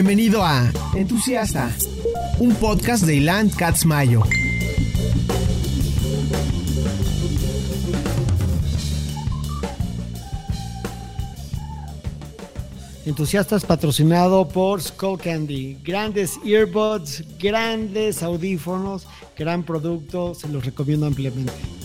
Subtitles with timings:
[0.00, 1.76] Bienvenido a Entusiasta,
[2.38, 4.22] un podcast de Ilan Katz Mayo.
[13.04, 15.78] Entusiastas patrocinado por Skull Candy.
[15.82, 19.04] Grandes earbuds, grandes audífonos,
[19.36, 21.77] gran producto, se los recomiendo ampliamente.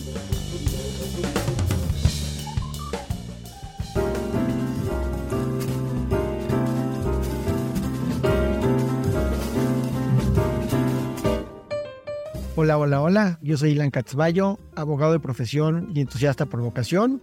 [12.64, 13.38] Hola, hola, hola.
[13.42, 17.20] Yo soy Ilan Catzballo, abogado de profesión y entusiasta por vocación.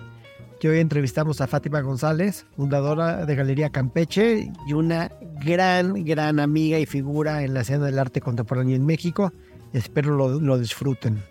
[0.60, 5.12] Que hoy entrevistamos a Fátima González, fundadora de Galería Campeche y una
[5.44, 9.34] gran, gran amiga y figura en la escena del arte contemporáneo en México.
[9.74, 11.24] Espero lo, disfruten.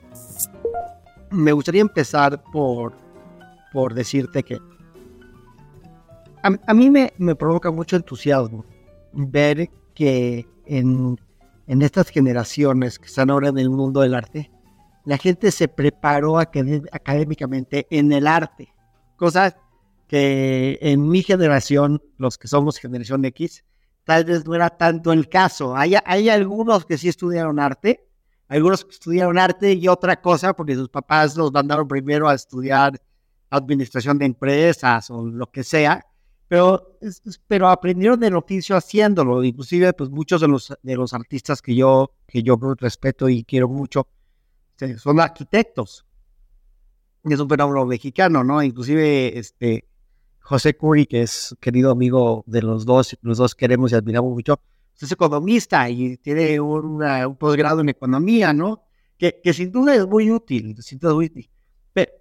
[1.31, 2.95] Me gustaría empezar por,
[3.73, 4.59] por decirte que
[6.43, 8.65] a, a mí me, me provoca mucho entusiasmo
[9.13, 11.17] ver que en
[11.71, 14.51] en estas generaciones que están ahora en el mundo del arte,
[15.05, 18.75] la gente se preparó académicamente en el arte,
[19.15, 19.55] cosas
[20.09, 23.65] que en mi generación, los que somos generación X,
[24.03, 25.77] tal vez no era tanto el caso.
[25.77, 28.05] Hay, hay algunos que sí estudiaron arte,
[28.49, 33.01] algunos que estudiaron arte y otra cosa, porque sus papás los mandaron primero a estudiar
[33.49, 36.05] administración de empresas o lo que sea,
[36.51, 36.99] pero,
[37.47, 39.45] pero aprendieron el oficio haciéndolo.
[39.45, 43.69] Inclusive, pues muchos de los, de los artistas que yo, que yo respeto y quiero
[43.69, 44.09] mucho
[44.73, 46.05] este, son arquitectos.
[47.23, 48.61] Es un fenómeno mexicano, ¿no?
[48.65, 49.87] Inclusive, este,
[50.41, 54.57] José Curry, que es querido amigo de los dos, los dos queremos y admiramos mucho,
[54.57, 56.99] pues, es economista y tiene un
[57.39, 58.83] posgrado en economía, ¿no?
[59.17, 61.51] Que, que, sin duda es muy útil, sin duda es muy útil.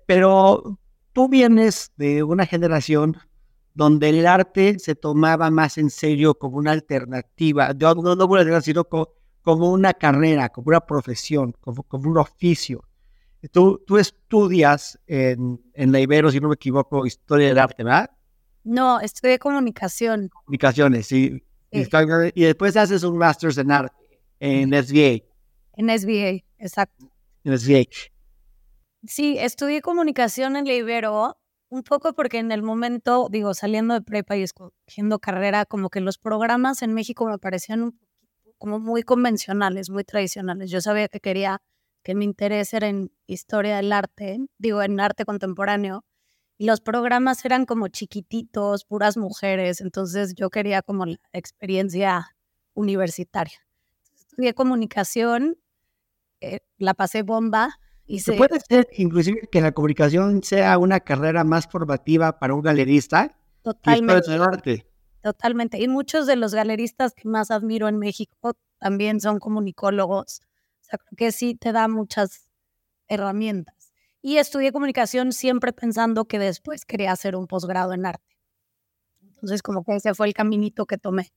[0.06, 0.80] pero
[1.14, 3.18] tú vienes de una generación
[3.74, 8.84] donde el arte se tomaba más en serio como una alternativa, no, no, no sino
[8.86, 12.84] como, una carrera, como una profesión, como, como un oficio.
[13.52, 18.10] Tú, tú estudias en, en la Ibero, si no me equivoco, historia del arte, ¿verdad?
[18.66, 20.30] No, estudié comunicación.
[20.30, 21.42] Comunicaciones, sí.
[21.72, 24.00] Y después haces un máster en arte
[24.40, 25.24] en SBA.
[25.76, 27.12] En SBA, exacto.
[27.44, 27.86] En SBA.
[29.06, 31.38] Sí, estudié comunicación en la Ibero
[31.70, 36.02] un poco porque en el momento, digo, saliendo de prepa y escogiendo carrera, como que
[36.02, 37.98] los programas en México me parecían
[38.58, 40.70] como muy convencionales, muy tradicionales.
[40.72, 41.62] Yo sabía que quería
[42.04, 46.06] que mi interés era en historia del arte, digo, en arte contemporáneo,
[46.58, 52.36] y los programas eran como chiquititos, puras mujeres, entonces yo quería como la experiencia
[52.74, 53.60] universitaria.
[54.14, 55.58] Estudié comunicación,
[56.42, 57.80] eh, la pasé bomba,
[58.18, 58.34] se...
[58.34, 63.38] Puede ser inclusive que la comunicación sea una carrera más formativa para un galerista.
[63.62, 64.88] Totalmente.
[65.22, 65.80] Totalmente.
[65.80, 70.42] Y muchos de los galeristas que más admiro en México también son comunicólogos.
[70.82, 72.50] O sea, creo que sí te da muchas
[73.08, 73.94] herramientas.
[74.24, 78.38] Y estudié comunicación siempre pensando que después quería hacer un posgrado en arte.
[79.22, 81.32] Entonces, como que ese fue el caminito que tomé.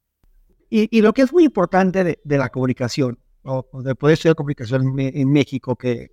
[0.75, 5.31] Y, lo que es muy importante de, la comunicación, o, de poder estudiar comunicación en
[5.31, 6.13] México, que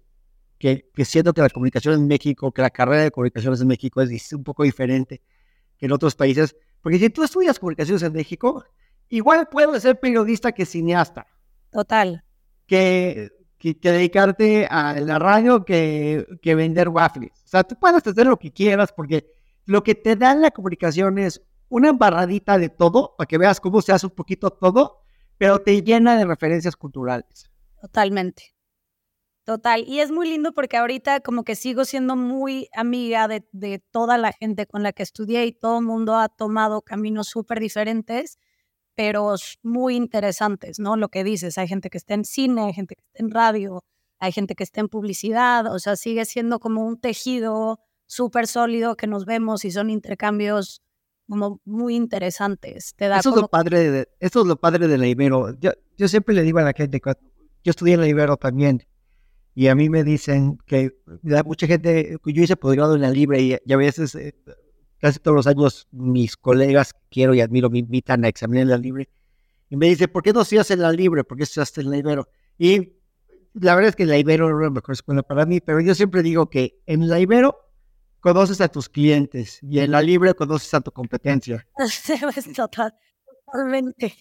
[0.59, 4.33] que, siento que la comunicación en México, que la carrera de comunicaciones en México es
[4.33, 5.21] un poco diferente
[5.77, 6.55] que en otros países.
[6.81, 8.63] Porque si tú estudias comunicaciones en México,
[9.07, 11.25] igual puedes ser periodista que cineasta.
[11.71, 12.23] Total.
[12.67, 17.31] Que, que, dedicarte a la radio que, que vender waffles.
[17.45, 19.33] O sea, tú puedes hacer lo que quieras porque
[19.65, 23.81] lo que te da la comunicación es una embarradita de todo para que veas cómo
[23.81, 25.03] se hace un poquito todo,
[25.37, 27.49] pero te llena de referencias culturales.
[27.79, 28.58] Totalmente.
[29.49, 33.79] Total, y es muy lindo porque ahorita como que sigo siendo muy amiga de, de
[33.79, 37.59] toda la gente con la que estudié y todo el mundo ha tomado caminos súper
[37.59, 38.37] diferentes,
[38.93, 39.33] pero
[39.63, 40.97] muy interesantes, ¿no?
[40.97, 43.83] Lo que dices, hay gente que está en cine, hay gente que está en radio,
[44.19, 48.95] hay gente que está en publicidad, o sea, sigue siendo como un tejido súper sólido
[48.97, 50.83] que nos vemos y son intercambios
[51.27, 52.93] como muy interesantes.
[52.95, 55.59] Te da eso, es lo padre de, eso es lo padre de la Ibero.
[55.59, 57.01] Yo, yo siempre le digo a la gente,
[57.63, 58.83] yo estudié en la Ibero también,
[59.59, 60.95] y a mí me dicen que
[61.43, 64.33] mucha gente, yo hice posgrado en la Libre y, a veces, eh,
[64.99, 68.77] casi todos los años, mis colegas quiero y admiro me invitan a examinar en la
[68.77, 69.09] Libre
[69.69, 71.25] y me dicen, ¿por qué no estudias en la Libre?
[71.25, 72.29] ¿Por qué estudiaste en la Ibero?
[72.57, 72.93] Y
[73.53, 75.93] la verdad es que la Ibero no es la mejor escuela para mí, pero yo
[75.93, 77.59] siempre digo que en la Ibero
[78.21, 81.67] conoces a tus clientes y en la Libre conoces a tu competencia.
[83.45, 84.15] Totalmente.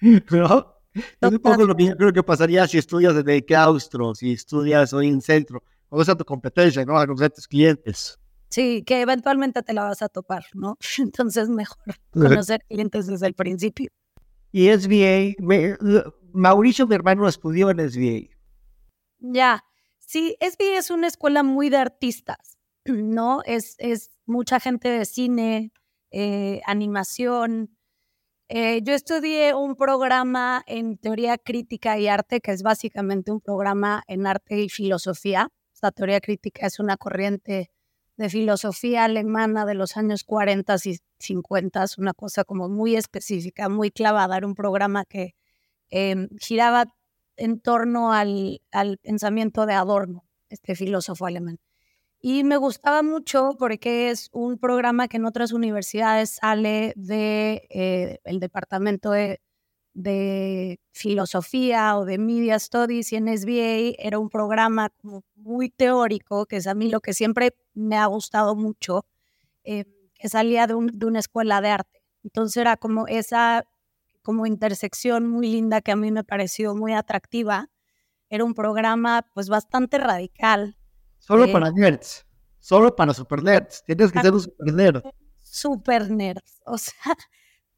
[0.30, 0.79] ¿No?
[0.94, 4.92] Es un poco lo que yo creo que pasaría si estudias en claustro, si estudias
[4.92, 5.62] hoy en centro.
[5.88, 6.98] Conoces a tu competencia, ¿no?
[6.98, 8.18] A conocer tus clientes.
[8.48, 10.76] Sí, que eventualmente te la vas a topar, ¿no?
[10.98, 11.78] Entonces mejor
[12.12, 13.90] conocer clientes desde el principio.
[14.52, 15.36] Y SBA,
[16.32, 18.36] Mauricio, mi hermano, estudió en SBA.
[19.20, 19.64] Ya,
[20.00, 23.42] sí, SBA es una escuela muy de artistas, ¿no?
[23.44, 25.72] Es, es mucha gente de cine,
[26.10, 27.76] eh, animación.
[28.52, 34.02] Eh, yo estudié un programa en teoría crítica y arte, que es básicamente un programa
[34.08, 35.50] en arte y filosofía.
[35.80, 37.70] La teoría crítica es una corriente
[38.16, 43.92] de filosofía alemana de los años 40 y 50, una cosa como muy específica, muy
[43.92, 44.38] clavada.
[44.38, 45.36] Era un programa que
[45.90, 46.86] em, giraba
[47.36, 51.60] en torno al, al pensamiento de Adorno, este filósofo alemán.
[52.22, 57.68] Y me gustaba mucho porque es un programa que en otras universidades sale del de,
[57.70, 59.40] eh, departamento de,
[60.92, 64.92] filosofía o de media studies y en SBA era un programa
[65.34, 69.06] muy teórico, que es a mí lo que siempre me ha gustado mucho,
[69.64, 69.84] eh,
[70.14, 72.02] que salía de, de una escuela de arte.
[72.22, 73.64] Entonces era como esa
[74.22, 77.70] como intersección muy linda que a mí me pareció muy atractiva.
[78.28, 80.76] Era un programa pues bastante radical,
[81.20, 82.26] Solo para nerds.
[82.58, 83.84] Solo para super nerds.
[83.84, 85.02] Tienes que ser un super nerd.
[85.40, 86.60] Super nerds.
[86.66, 86.94] O sea,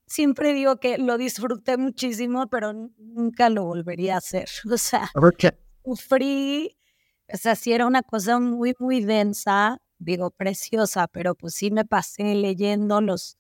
[0.07, 4.49] siempre digo que lo disfruté muchísimo, pero nunca lo volvería a hacer.
[4.73, 5.11] O sea,
[5.85, 6.79] sufrí.
[7.33, 11.85] O sea, sí era una cosa muy, muy densa, digo, preciosa, pero pues sí me
[11.85, 13.39] pasé leyendo los,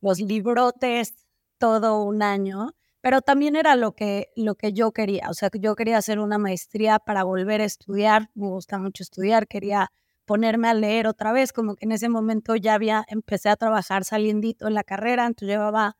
[0.00, 1.14] los librotes
[1.58, 2.74] todo un año
[3.04, 6.38] pero también era lo que, lo que yo quería, o sea, yo quería hacer una
[6.38, 9.92] maestría para volver a estudiar, me gusta mucho estudiar, quería
[10.24, 14.04] ponerme a leer otra vez, como que en ese momento ya había, empecé a trabajar
[14.04, 15.98] saliendito en la carrera, entonces llevaba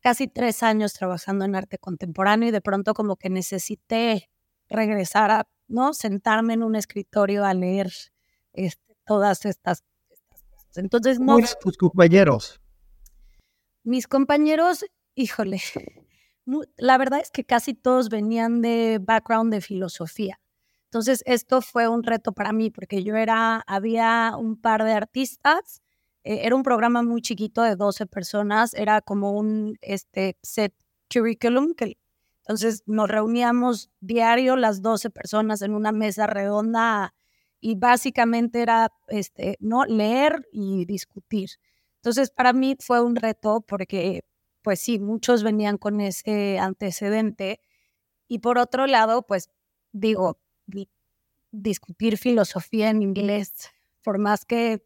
[0.00, 4.30] casi tres años trabajando en arte contemporáneo y de pronto como que necesité
[4.70, 5.92] regresar a, ¿no?
[5.92, 7.92] Sentarme en un escritorio a leer
[8.54, 10.78] este, todas estas, estas, cosas.
[10.78, 11.36] Entonces, no...
[11.60, 12.62] tus compañeros?
[13.82, 15.60] Mis compañeros, híjole,
[16.76, 20.40] la verdad es que casi todos venían de background de filosofía.
[20.84, 25.82] Entonces, esto fue un reto para mí porque yo era, había un par de artistas,
[26.22, 30.72] eh, era un programa muy chiquito de 12 personas, era como un este, set
[31.12, 31.98] curriculum, que,
[32.42, 37.14] entonces nos reuníamos diario las 12 personas en una mesa redonda
[37.60, 39.84] y básicamente era este, ¿no?
[39.86, 41.50] leer y discutir.
[41.96, 44.22] Entonces, para mí fue un reto porque
[44.64, 47.60] pues sí, muchos venían con ese antecedente.
[48.26, 49.50] Y por otro lado, pues
[49.92, 50.40] digo,
[51.52, 53.70] discutir filosofía en inglés,
[54.02, 54.82] por más que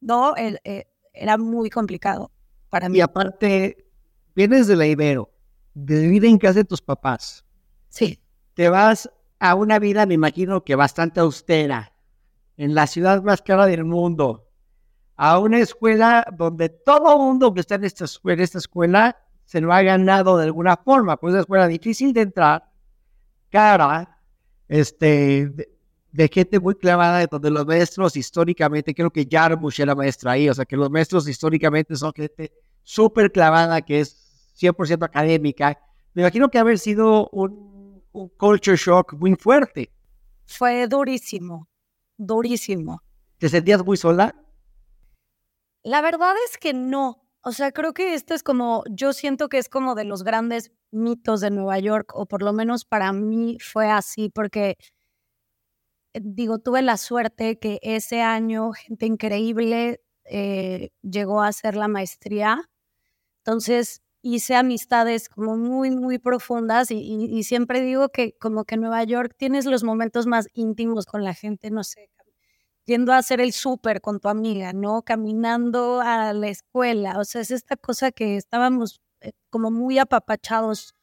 [0.00, 2.32] no, eh, era muy complicado
[2.70, 2.98] para mí.
[2.98, 3.86] Y aparte,
[4.34, 5.30] vienes de la Ibero,
[5.74, 7.44] de vivir en casa de tus papás.
[7.90, 8.18] Sí.
[8.54, 11.92] Te vas a una vida, me imagino que bastante austera,
[12.56, 14.47] en la ciudad más cara del mundo,
[15.18, 20.38] a una escuela donde todo mundo que está en esta, escuela se lo ha ganado
[20.38, 22.70] de alguna forma, pues es una escuela difícil de entrar,
[23.50, 24.16] cara,
[24.68, 25.68] este,
[26.12, 30.54] de, gente muy clavada, donde los maestros históricamente, creo que Jarmusch era maestra ahí, o
[30.54, 32.52] sea que los maestros históricamente son gente
[32.84, 35.80] súper clavada, que es 100% académica.
[36.14, 39.90] Me imagino que haber sido un, un culture shock muy fuerte.
[40.46, 41.66] Fue durísimo,
[42.16, 43.02] durísimo.
[43.38, 44.32] ¿Te sentías muy sola?
[45.84, 47.22] La verdad es que no.
[47.42, 50.72] O sea, creo que este es como, yo siento que es como de los grandes
[50.90, 54.76] mitos de Nueva York, o por lo menos para mí fue así, porque
[56.14, 61.88] eh, digo, tuve la suerte que ese año gente increíble eh, llegó a hacer la
[61.88, 62.68] maestría.
[63.44, 69.04] Entonces hice amistades como muy, muy profundas y, y, siempre digo que como que Nueva
[69.04, 72.10] York tienes los momentos más íntimos con la gente, no sé,
[72.88, 75.02] yendo a hacer el súper con tu amiga, ¿no?
[75.02, 77.18] Caminando a la escuela.
[77.18, 80.94] O sea, es esta cosa que estábamos eh, como muy apapachados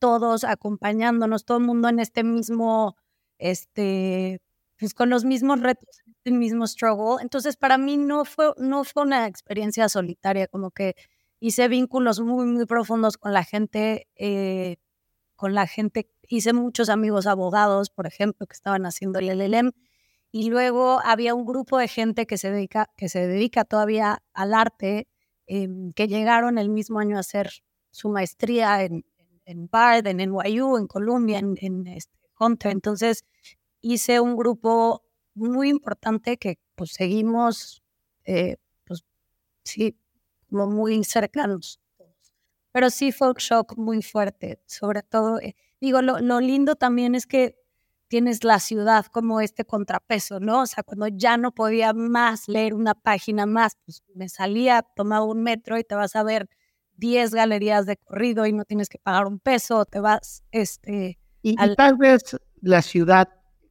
[0.00, 2.96] todos, acompañándonos, todo el mundo en este mismo,
[3.38, 4.40] este,
[4.78, 7.22] pues con los mismos retos, el mismo struggle.
[7.22, 10.96] Entonces, para mí no fue, no fue una experiencia solitaria, como que
[11.40, 14.76] hice vínculos muy, muy profundos con la gente, eh,
[15.36, 19.72] con la gente, hice muchos amigos abogados, por ejemplo, que estaban haciendo el LLM
[20.32, 24.54] y luego había un grupo de gente que se dedica, que se dedica todavía al
[24.54, 25.08] arte,
[25.46, 27.50] em, que llegaron el mismo año a hacer
[27.90, 29.04] su maestría en,
[29.46, 32.72] en Bard, en NYU, en Columbia, en, en este, Hunter.
[32.72, 33.24] Entonces
[33.80, 35.02] hice un grupo
[35.34, 37.82] muy importante que pues seguimos,
[38.24, 39.04] eh, pues
[39.64, 39.96] sí,
[40.50, 41.80] como muy cercanos.
[42.72, 47.14] Pero sí fue un shock muy fuerte, sobre todo, eh, digo, lo, lo lindo también
[47.14, 47.56] es que
[48.08, 50.62] tienes la ciudad como este contrapeso, ¿no?
[50.62, 55.24] O sea, cuando ya no podía más leer una página más, pues me salía, tomaba
[55.24, 56.48] un metro y te vas a ver
[56.96, 61.18] 10 galerías de corrido y no tienes que pagar un peso, te vas, este...
[61.42, 63.28] Y, tal vez la ciudad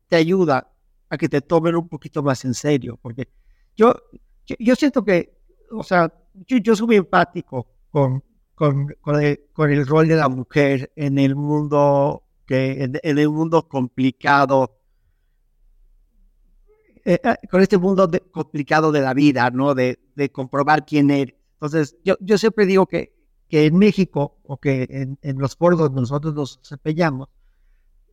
[0.08, 0.72] te ayuda
[1.10, 3.28] a que te tomen un poquito más en serio, porque
[3.76, 3.94] yo,
[4.60, 5.38] yo, siento que,
[5.72, 6.12] o sea,
[6.48, 8.24] yo, soy muy empático con,
[8.56, 14.80] con, con, el, rol de la mujer en el mundo, que, en, el mundo complicado,
[17.06, 19.76] eh, eh, con este mundo complicado de la vida, ¿no?
[19.76, 21.36] De, de comprobar quién eres.
[21.54, 25.80] Entonces, yo, yo siempre digo que que en México o que en, en los foros
[25.80, 27.30] donde nosotros nos desempeñamos,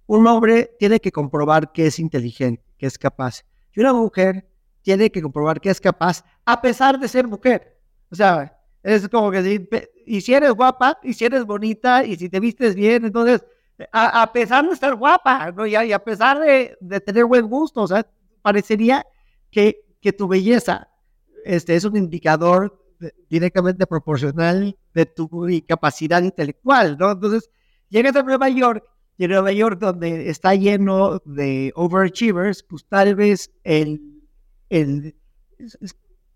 [0.06, 3.44] un hombre tiene que comprobar que es inteligente, que es capaz.
[3.74, 4.48] Y una mujer
[4.82, 7.80] tiene que comprobar que es capaz a pesar de ser mujer.
[8.10, 12.28] O sea, es como que y si eres guapa, y si eres bonita, y si
[12.28, 13.44] te vistes bien, entonces,
[13.92, 15.66] a, pesar de estar guapa, ¿no?
[15.66, 18.06] y, a, pesar de, tener buen gusto, o sea,
[18.42, 19.04] parecería
[19.50, 20.88] que, que tu belleza
[21.44, 22.80] este, es un indicador
[23.28, 25.28] directamente proporcional de tu
[25.66, 27.12] capacidad intelectual, ¿no?
[27.12, 27.50] Entonces,
[27.88, 28.84] llegas a Nueva York
[29.16, 34.22] y en Nueva York donde está lleno de overachievers, pues tal vez el,
[34.70, 35.14] el,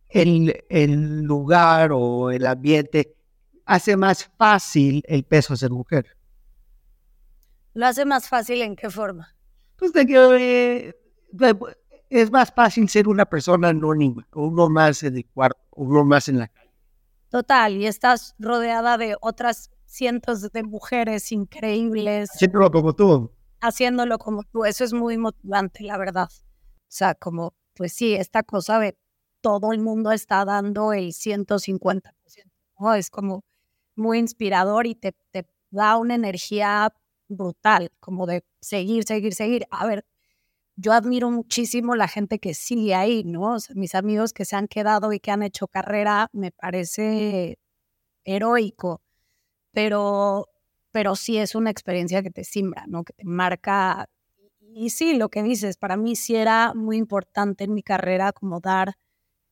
[0.08, 3.16] el, el lugar o el ambiente
[3.64, 6.17] hace más fácil el peso de ser mujer.
[7.78, 9.36] ¿Lo hace más fácil en qué forma?
[9.76, 10.94] Pues de que eh,
[12.10, 16.40] es más fácil ser una persona anónima, uno más en el cuarto, uno más en
[16.40, 16.72] la calle.
[17.28, 22.30] Total, y estás rodeada de otras cientos de mujeres increíbles.
[22.34, 23.30] Haciéndolo como tú.
[23.60, 26.30] Haciéndolo como tú, eso es muy motivante, la verdad.
[26.32, 28.98] O sea, como, pues sí, esta cosa de
[29.40, 32.10] todo el mundo está dando el 150%,
[32.80, 32.94] ¿no?
[32.94, 33.44] Es como
[33.94, 36.92] muy inspirador y te, te da una energía
[37.28, 39.66] brutal, como de seguir, seguir, seguir.
[39.70, 40.04] A ver,
[40.76, 43.56] yo admiro muchísimo la gente que sigue ahí, ¿no?
[43.74, 47.58] mis amigos que se han quedado y que han hecho carrera, me parece
[48.24, 49.02] heroico,
[49.72, 50.46] pero,
[50.92, 53.04] pero sí es una experiencia que te simbra, ¿no?
[53.04, 54.08] Que te marca.
[54.60, 58.60] Y sí, lo que dices, para mí sí era muy importante en mi carrera como
[58.60, 58.94] dar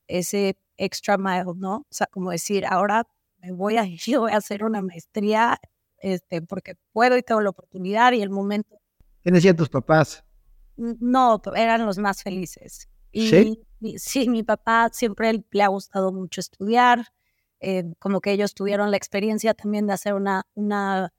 [0.09, 1.79] ese extra mile, ¿no?
[1.79, 3.05] O sea, como decir, ahora
[3.39, 5.59] me voy a, yo voy a hacer una maestría
[6.07, 8.79] este, porque puedo y tengo la oportunidad y el momento.
[9.25, 10.23] ¿Qué decían tus papás?
[10.77, 12.89] no, eran los más felices.
[13.11, 13.97] Y, ¿Sí?
[13.97, 17.07] sí, mi papá siempre le ha gustado mucho estudiar,
[17.61, 21.15] eh, como que ellos tuvieron la experiencia también de hacer una, una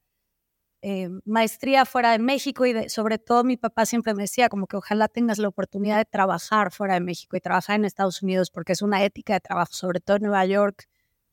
[0.84, 4.78] eh, maestría fuera de México y sobre todo mi papá siempre me decía como que
[4.78, 8.74] ojalá tengas la oportunidad de trabajar fuera de México y trabajar en Estados Unidos porque
[8.74, 10.88] es una ética de trabajo, sobre todo en Nueva York,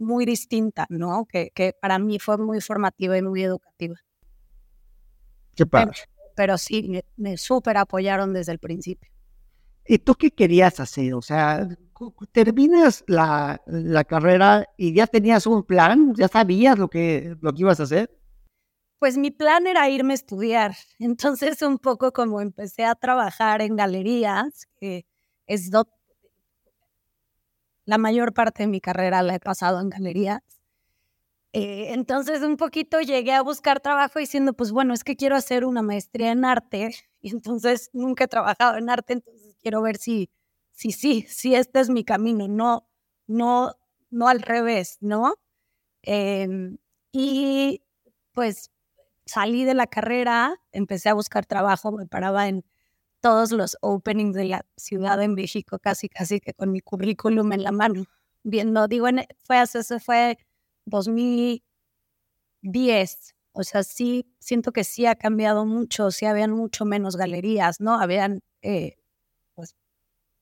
[0.05, 1.27] muy distinta, ¿no?
[1.27, 3.97] Que, que para mí fue muy formativa y muy educativa.
[5.57, 5.97] Qué padre
[6.35, 9.11] pero sí, me, súper apoyaron desde el principio.
[9.87, 11.15] ¿Y tú qué querías hacer?
[11.15, 11.69] O sea,
[12.33, 17.61] terminas la, la, carrera y ya tenías un plan, ya sabías lo que, lo que
[17.61, 18.11] ibas a hacer.
[18.99, 20.75] Pues mi plan era irme a estudiar.
[20.99, 25.07] Entonces, un poco como empecé a trabajar en galerías, que
[25.47, 25.71] es
[27.87, 30.43] la mayor parte de mi carrera la he pasado en galerías.
[31.53, 35.65] Eh, entonces un poquito llegué a buscar trabajo diciendo, pues bueno, es que quiero hacer
[35.65, 40.31] una maestría en arte y entonces nunca he trabajado en arte, entonces quiero ver si,
[40.73, 42.89] si sí, si este es mi camino, no,
[43.29, 43.73] no,
[44.11, 45.37] no al revés, ¿no?
[46.03, 46.79] Em,
[47.13, 47.83] y
[48.33, 48.71] pues
[49.27, 52.65] salí de la carrera, empecé a buscar trabajo, me paraba en
[53.25, 57.63] todos los openings de la ciudad en México, casi, casi que con mi currículum en
[57.63, 58.05] la mano,
[58.43, 59.07] viendo, digo,
[59.45, 60.37] fue, eso fue
[60.85, 63.35] 2010.
[63.53, 67.99] O sea, sí, siento que sí ha cambiado mucho, sí habían mucho menos galerías, ¿no?
[67.99, 68.97] Habían, eh,
[69.55, 69.75] pues,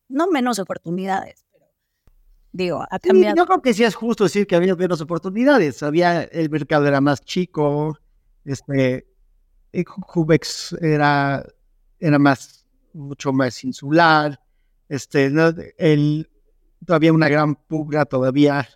[0.09, 1.67] no menos oportunidades, pero
[2.51, 3.37] digo, ha cambiado.
[3.37, 5.85] yo creo que sí es justo decir que había menos oportunidades.
[5.85, 7.97] Había, el mercado era más chico,
[8.45, 9.07] este,
[9.85, 11.47] Cubex era,
[12.01, 12.62] era más,
[12.95, 14.41] mucho más insular,
[14.89, 15.33] este,
[15.79, 16.31] el,
[16.85, 18.69] todavía una gran pugna todavía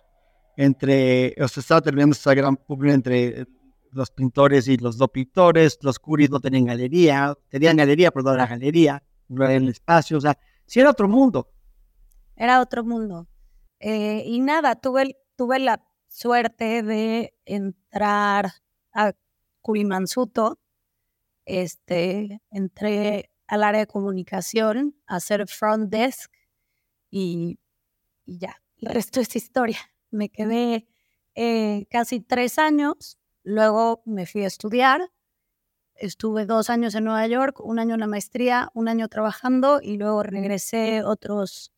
[0.55, 3.45] entre, o sea, estaba terminando esta gran pugna entre
[3.91, 8.33] los pintores y los dos pintores, los curis no tenían galería, tenían galería, pero no
[8.33, 11.49] era galería, no era el espacio, o sea, sí era otro mundo.
[12.35, 13.27] Era otro mundo.
[13.79, 18.51] Eh, y nada, tuve, tuve la suerte de entrar
[18.93, 19.13] a
[19.61, 20.59] Curimansuto,
[21.45, 26.31] este, entré al área de comunicación a hacer front desk
[27.09, 27.59] y,
[28.25, 29.79] y ya, el resto es historia
[30.11, 30.87] me quedé
[31.35, 35.01] eh, casi tres años, luego me fui a estudiar,
[35.95, 39.97] estuve dos años en Nueva York, un año en la maestría, un año trabajando y
[39.97, 41.71] luego regresé otros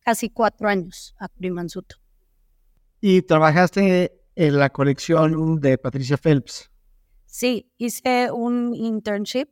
[0.00, 1.96] casi cuatro años a Primansuto.
[3.00, 6.70] ¿Y trabajaste en la colección de Patricia Phelps.
[7.26, 9.48] Sí, hice un internship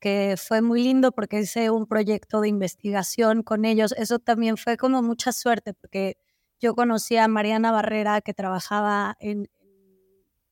[0.00, 3.92] que fue muy lindo porque hice un proyecto de investigación con ellos.
[3.98, 6.16] Eso también fue como mucha suerte porque
[6.60, 9.48] yo conocí a Mariana Barrera que trabajaba en,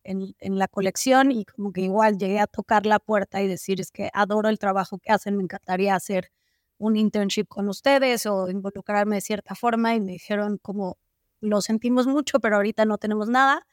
[0.04, 3.90] en, la colección y como que igual llegué a tocar la puerta y decir es
[3.90, 6.30] que adoro el trabajo que hacen, me encantaría hacer
[6.78, 10.98] un internship con ustedes o involucrarme de cierta forma y me dijeron como
[11.40, 13.66] lo sentimos mucho, pero ahorita no tenemos nada.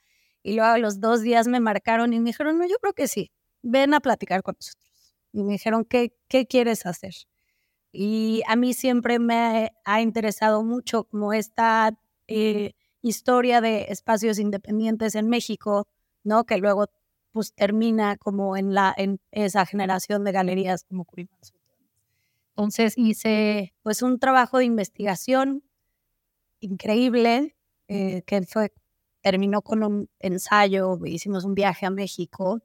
[0.44, 3.08] Y luego a los dos días me marcaron y me dijeron, no, yo creo que
[3.08, 4.91] sí, ven a platicar con nosotros.
[5.34, 7.14] Y me dijeron, ¿qué, qué quieres hacer?
[7.92, 11.98] Y a mí siempre me ha interesado mucho como esta
[12.28, 15.88] eh, historia de espacios independientes en México,
[16.24, 16.46] ¿no?
[16.46, 16.88] Que luego
[17.32, 21.54] pues termina como en, la, en esa generación de galerías como Curimas.
[22.50, 25.64] Entonces hice pues un trabajo de investigación
[26.60, 27.56] increíble
[27.88, 28.72] eh, que fue,
[29.22, 32.62] terminó con un ensayo, hicimos un viaje a México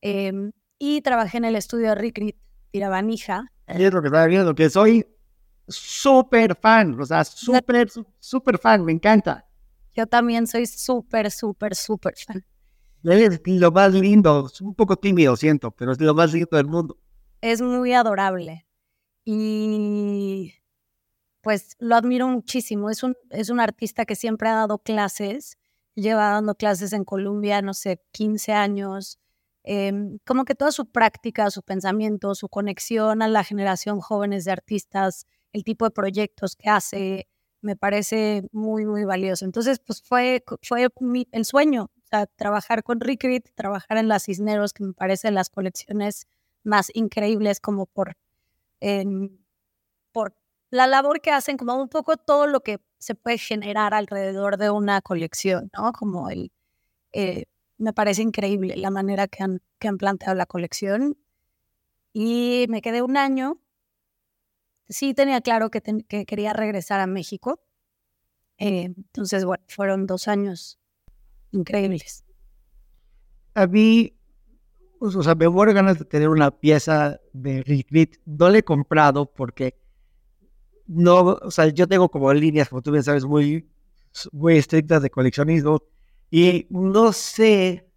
[0.00, 2.36] em, y trabajé en el estudio de Rick
[2.70, 3.52] Tirabanija.
[3.66, 5.06] Es lo que estaba viendo, que soy
[5.66, 9.46] súper fan, o sea, súper, súper fan, me encanta.
[9.94, 12.44] Yo también soy súper, súper, súper fan.
[13.04, 16.96] Es lo más lindo, un poco tímido, siento, pero es lo más lindo del mundo.
[17.40, 18.66] Es muy adorable.
[19.24, 20.54] Y
[21.42, 22.90] pues lo admiro muchísimo.
[22.90, 25.58] Es un, es un artista que siempre ha dado clases,
[25.94, 29.18] lleva dando clases en Colombia, no sé, 15 años.
[29.70, 34.52] Em, como que toda su práctica, su pensamiento, su conexión a la generación jóvenes de
[34.52, 37.28] artistas, el tipo de proyectos que hace,
[37.60, 39.44] me parece muy, muy valioso.
[39.44, 40.88] Entonces, pues fue, fue
[41.32, 45.50] el sueño, o sea, trabajar con Rickrit, trabajar en las Cisneros, que me parecen las
[45.50, 46.26] colecciones
[46.64, 48.16] más increíbles como por,
[48.80, 49.38] em,
[50.12, 50.34] por
[50.70, 54.70] la labor que hacen, como un poco todo lo que se puede generar alrededor de
[54.70, 55.92] una colección, ¿no?
[55.92, 56.52] Como el,
[57.12, 57.46] eh,
[57.78, 61.16] me parece increíble la manera que han, que han planteado la colección.
[62.12, 63.60] Y me quedé un año.
[64.88, 67.60] Sí tenía claro que, que quería regresar a México.
[68.58, 70.78] Eh, entonces, bueno, fueron dos años
[71.52, 72.24] increíbles.
[73.54, 74.16] A mí,
[74.98, 78.62] pues, o sea, me muero ganas de tener una pieza de Rick No la he
[78.62, 79.78] comprado porque
[80.86, 83.68] no, o sea, yo tengo como líneas, como tú bien sabes, muy,
[84.32, 85.82] muy estrictas de coleccionismo
[86.30, 87.88] y no sé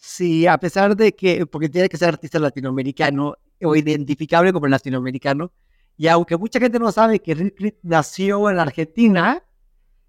[0.00, 5.52] si a pesar de que, porque tiene que ser artista latinoamericano o identificable como latinoamericano,
[5.96, 9.42] y aunque mucha gente no sabe que Rick nació en Argentina,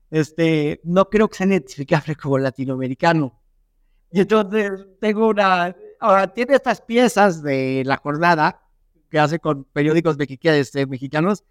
[0.10, 3.40] este, no creo que sea identificable como latinoamericano.
[4.12, 8.62] Y entonces tengo una, ahora tiene estas piezas de la jornada
[9.10, 11.44] que hace con periódicos este, mexicanos,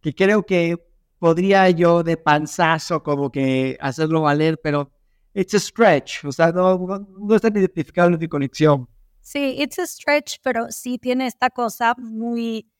[0.00, 0.78] que creo que
[1.18, 4.90] podría yo de panzazo como que hacerlo valer, pero
[5.36, 6.78] it's a stretch, o sea, no,
[7.18, 8.88] no, está identificado en mi conexión.
[9.20, 12.70] Sí, it's a stretch, pero sí tiene esta cosa muy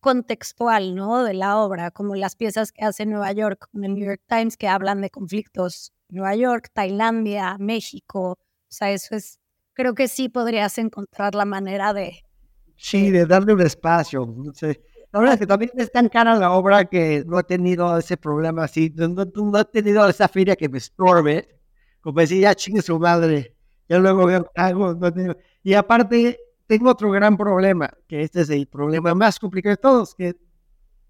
[0.00, 1.24] contextual, ¿no?
[1.24, 4.58] De la obra, como las piezas que hace Nueva York con el New York Times
[4.58, 5.92] que hablan de conflictos.
[6.10, 8.38] Nueva York, Tailandia, México, o
[8.68, 9.40] sea, eso es,
[9.72, 12.22] creo que sí podrías encontrar la manera de...
[12.76, 14.82] Sí, de darle un espacio, no sé.
[15.10, 18.16] La verdad es que también es tan cara la obra que no he tenido ese
[18.16, 21.53] problema así, no, no, he tenido esa feria que me estorbe,
[22.04, 23.56] como decir, ya chingue su madre,
[23.88, 25.34] ya luego veo algo, no tengo.
[25.62, 30.14] y aparte tengo otro gran problema, que este es el problema más complicado de todos,
[30.14, 30.36] que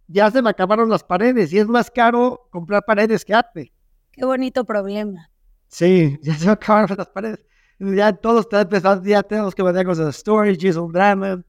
[0.07, 3.73] ya se me acabaron las paredes y es más caro comprar paredes que arte.
[4.13, 5.29] Qué bonito problema.
[5.67, 7.45] Sí, ya se me acabaron las paredes.
[7.81, 11.43] Ya todos están empezando, ya tenemos que mandar cosas de storage, es un drama.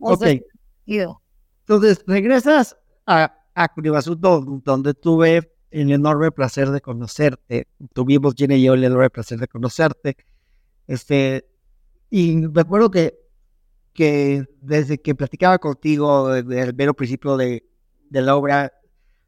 [0.00, 0.26] Ok.
[0.86, 2.76] Entonces, regresas
[3.06, 3.68] a, a
[4.64, 7.68] donde tuve el enorme placer de conocerte.
[7.92, 10.16] Tuvimos, Gina y yo, el enorme placer de conocerte.
[10.86, 11.46] Este,
[12.10, 13.18] y me acuerdo que,
[13.92, 17.68] que desde que platicaba contigo, desde el mero principio de,
[18.08, 18.72] de la obra,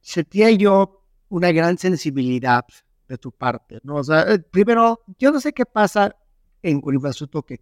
[0.01, 2.65] sentía yo una gran sensibilidad
[3.09, 3.97] de tu parte, ¿no?
[3.97, 6.15] O sea, eh, primero, yo no sé qué pasa
[6.63, 7.61] en Curibasuto, que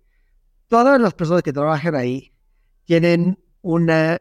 [0.67, 2.33] todas las personas que trabajan ahí
[2.85, 4.21] tienen una,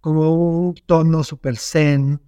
[0.00, 0.34] como
[0.68, 2.20] un tono súper zen,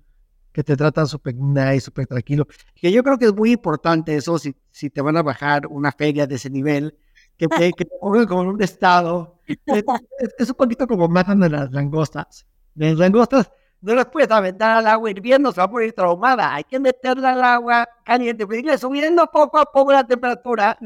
[0.58, 2.44] que te tratan súper nice, súper tranquilo.
[2.74, 5.92] Que yo creo que es muy importante eso si, si te van a bajar una
[5.92, 6.98] feria de ese nivel,
[7.36, 9.38] que te, que pongan como en un estado.
[9.46, 12.44] Es, un poquito como matan a las langostas.
[12.74, 16.52] Las langostas no las puedes aventar al agua hirviendo, se va a poner traumada.
[16.52, 20.76] Hay que meterla al agua caliente, pues, subiendo poco a poco la temperatura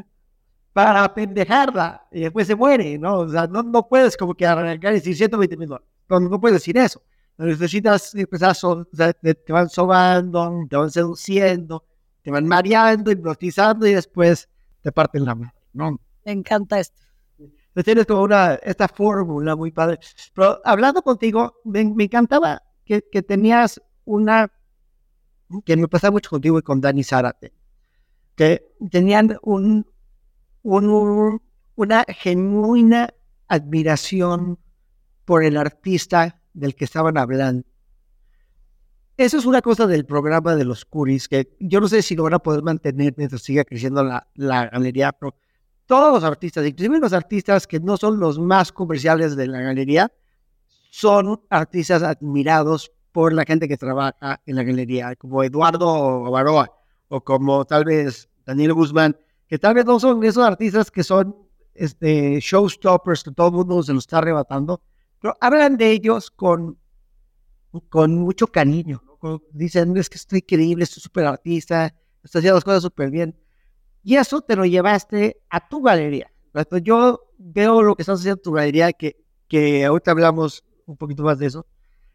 [0.75, 3.21] para pendejarla y después se muere, ¿no?
[3.21, 5.81] O sea, no, no puedes como que arrancar y decir 120 mil no,
[6.21, 7.01] no puedes decir eso.
[7.38, 11.85] Necesitas empezar, o sea, te, van sobando, te van seduciendo,
[12.23, 14.49] te van mareando, hipnotizando y después
[14.83, 15.99] te parten la mano, ¿no?
[16.25, 17.01] Me encanta esto.
[17.38, 19.99] Entonces tienes como una, esta fórmula muy padre.
[20.35, 24.53] Pero hablando contigo, me, encantaba que, que, tenías una,
[25.64, 27.55] que me pasaba mucho contigo y con Dani Zárate,
[28.37, 29.87] que tenían un,
[30.62, 31.42] un,
[31.77, 33.09] una genuina
[33.49, 34.59] admiración
[35.25, 37.65] por el artista del que estaban hablando.
[39.17, 42.25] Eso es una cosa del programa de los Curis, que yo no sé si lo
[42.25, 45.35] van a poder mantener mientras siga creciendo la, la galería, pero
[45.87, 50.11] todos los artistas, inclusive los artistas que no son los más comerciales de la galería,
[50.91, 56.73] son artistas admirados por la gente que trabaja en la galería, como Eduardo Baroa
[57.09, 61.37] o como tal vez Daniel Guzmán, que tal vez no son esos artistas que son
[61.75, 64.83] este, showstoppers que todo el mundo se los está arrebatando,
[65.23, 66.77] pero hablan de ellos con,
[67.89, 69.01] con mucho cariño.
[69.53, 73.39] Dicen, es que estoy increíble, estoy súper artista, estoy haciendo las cosas súper bien.
[74.03, 76.33] Y eso te lo llevaste a tu galería.
[76.83, 81.23] Yo veo lo que estás haciendo en tu galería, que, que ahorita hablamos un poquito
[81.23, 81.67] más de eso.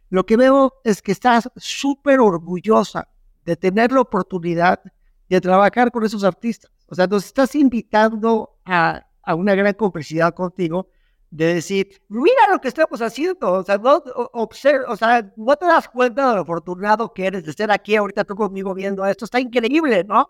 [0.10, 3.08] Lo que veo es que estás súper orgullosa
[3.46, 4.82] de tener la oportunidad
[5.30, 6.72] de trabajar con esos artistas.
[6.88, 10.90] O sea, nos estás invitando a, a una gran complicidad contigo
[11.30, 14.02] de decir, mira lo que estamos haciendo, o sea, no,
[14.34, 17.96] observa, o sea, no te das cuenta de lo afortunado que eres de estar aquí
[17.96, 20.30] ahorita tú conmigo viendo esto, está increíble, ¿no?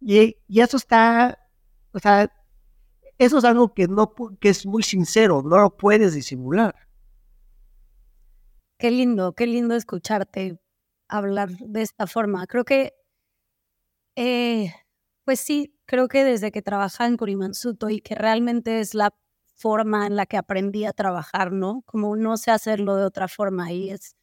[0.00, 1.38] Y, y eso está,
[1.92, 2.30] o sea,
[3.18, 6.74] eso es algo que, no, que es muy sincero, no lo puedes disimular.
[8.78, 10.58] Qué lindo, qué lindo escucharte
[11.06, 12.46] hablar de esta forma.
[12.46, 12.94] Creo que,
[14.16, 14.72] eh,
[15.24, 19.10] pues sí, creo que desde que trabajaba en Kurimansuto y que realmente es la
[19.60, 21.82] forma en la que aprendí a trabajar, ¿no?
[21.86, 24.16] Como no sé hacerlo de otra forma y es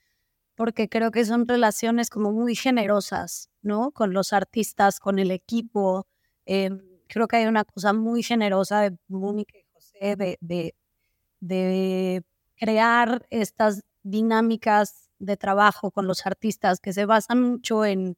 [0.56, 3.92] porque creo que son relaciones como muy generosas, ¿no?
[3.92, 6.08] Con los artistas, con el equipo.
[6.46, 10.76] Em, creo que hay una cosa muy generosa de Mónica y José de, de,
[11.40, 12.24] de
[12.56, 18.18] crear estas dinámicas de trabajo con los artistas que se basan mucho en,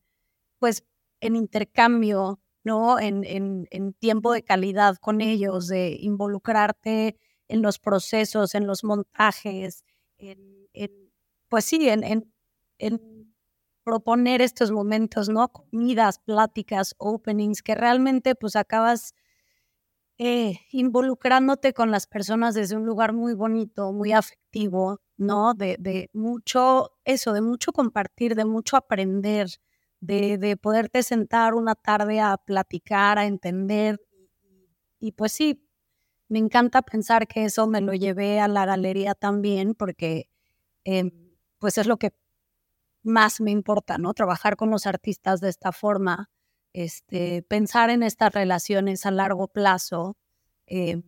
[0.60, 0.86] pues,
[1.22, 3.00] en intercambio, ¿no?
[3.00, 7.18] En, en, tiempo de calidad con ellos, de involucrarte
[7.48, 9.84] en los procesos, en los montajes,
[10.18, 10.68] en,
[11.50, 12.34] pues sí, en,
[13.84, 15.48] proponer estos momentos, ¿no?
[15.50, 19.16] Comidas, pláticas, openings, que realmente pues acabas
[20.20, 25.54] eh, involucrándote con las personas desde un lugar muy bonito, muy afectivo, ¿no?
[25.56, 29.50] De, de mucho, eso, de mucho compartir, de mucho aprender,
[30.02, 34.00] de, poderte sentar una tarde a platicar, a entender.
[35.00, 35.64] Y, pues sí,
[36.30, 40.30] me encanta pensar que eso me lo llevé a la galería también, porque
[40.86, 41.12] em,
[41.60, 42.14] pues es lo que
[43.04, 44.14] más me importa, ¿no?
[44.14, 46.30] Trabajar con los artistas de esta forma,
[46.74, 50.18] este, pensar en estas relaciones a largo plazo,
[50.68, 51.04] em,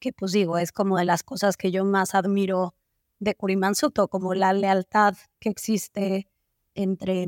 [0.00, 2.74] que pues digo, es como de las cosas que yo más admiro
[3.20, 6.28] de Kurimansuto, como la lealtad que existe
[6.74, 7.26] entre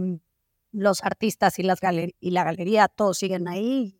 [0.76, 1.80] los artistas y, las
[2.20, 3.98] y la galería, todos siguen ahí.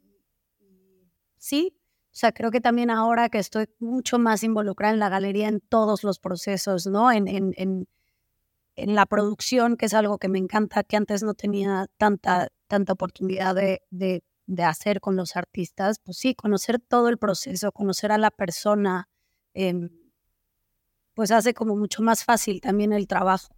[1.38, 1.74] Sí,
[2.16, 5.60] o sea, creo que también ahora que estoy mucho más involucrada en la galería, en
[5.60, 7.10] todos los procesos, ¿no?
[7.10, 11.86] En, en, en, la producción, que es algo que me encanta, que antes no tenía
[11.96, 17.16] tanta, tanta oportunidad de, de, de hacer con los artistas, pues sí, conocer todo el
[17.16, 19.08] proceso, conocer a la persona,
[19.54, 19.88] em,
[21.14, 23.55] pues hace como mucho más fácil también el trabajo.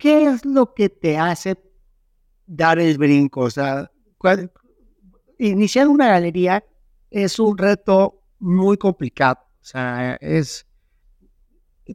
[0.00, 1.56] ¿Qué es lo que te hace
[2.46, 3.42] dar el brinco?
[3.42, 3.92] O sea,
[5.38, 6.64] iniciar una galería
[7.10, 9.38] es un reto muy complicado.
[9.60, 10.66] O sea, es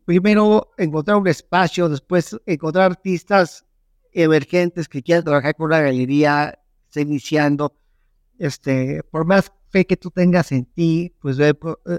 [0.06, 3.66] primero encontrar un espacio, después encontrar artistas
[4.14, 7.76] emergentes que quieran trabajar con una galería, está iniciando.
[8.38, 11.38] Este, por más fe que tú tengas en ti, pues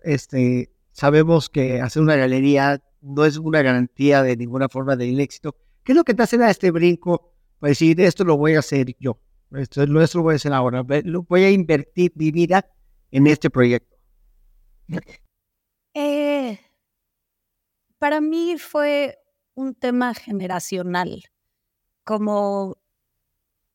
[0.05, 5.57] este, sabemos que hacer una galería no es una garantía de ninguna forma del éxito.
[5.87, 8.59] ¿Qué es lo que te hace dar este brinco para decir, esto lo voy a
[8.59, 9.20] hacer yo?
[9.53, 10.83] Esto, lo voy a hacer ahora.
[10.83, 12.68] Voy a invertir mi vida
[13.12, 13.96] en este proyecto.
[15.94, 16.59] Eh,
[17.99, 19.16] para mí fue
[19.55, 21.22] un tema generacional.
[22.03, 22.77] Como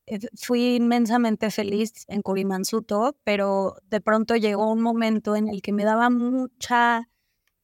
[0.04, 5.72] eh, fui inmensamente feliz en Kurimansuto, pero de pronto llegó un momento en el que
[5.72, 7.08] me daba mucha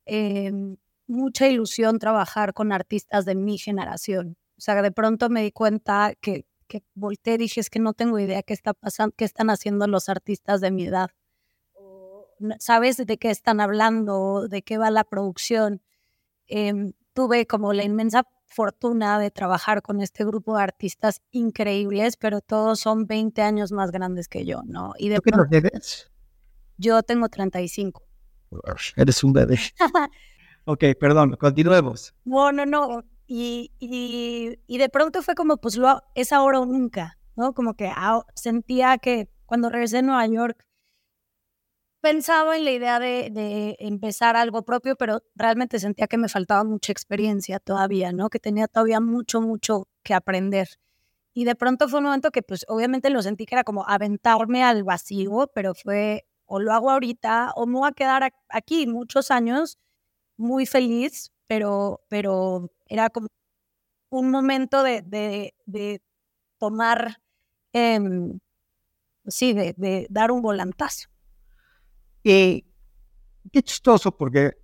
[0.06, 0.78] em,
[1.08, 4.36] mucha ilusión trabajar con artistas de mi generación.
[4.56, 7.94] O sea, de pronto me di cuenta que, que volteé y dije, es que no
[7.94, 11.10] tengo idea qué está pasando, qué están haciendo los artistas de mi edad.
[12.60, 14.46] ¿Sabes de qué están hablando?
[14.48, 15.82] ¿De qué va la producción?
[16.46, 22.40] Em, tuve como la inmensa fortuna de trabajar con este grupo de artistas increíbles, pero
[22.40, 24.94] todos son 20 años más grandes que yo, ¿no?
[24.98, 26.10] Y de ¿Tú qué nos debes?
[26.76, 28.02] Yo tengo 35.
[28.96, 29.58] Eres un bebé.
[30.68, 32.14] ok, perdón, continuemos.
[32.24, 37.18] Bueno, no, y, y, y, de pronto fue como, pues lo, es ahora o nunca,
[37.36, 37.54] ¿no?
[37.54, 37.90] Como que
[38.34, 40.66] sentía que cuando regresé a Nueva York
[42.02, 46.64] pensaba en la idea de, de, empezar algo propio, pero realmente sentía que me faltaba
[46.64, 48.28] mucha experiencia todavía, ¿no?
[48.28, 50.68] Que tenía todavía mucho, mucho que aprender.
[51.32, 54.62] Y de pronto fue un momento que, pues, obviamente lo sentí que era como aventarme
[54.64, 59.30] al vacío, pero fue o lo hago ahorita o me voy a quedar aquí muchos
[59.30, 59.78] años
[60.38, 63.28] muy feliz, pero, pero era como
[64.10, 66.02] un momento de, de,
[66.58, 67.20] tomar,
[67.72, 68.00] eh,
[69.26, 71.08] sí, de, de dar un volantazo.
[72.22, 72.64] Y
[73.52, 74.56] qué chistoso, porque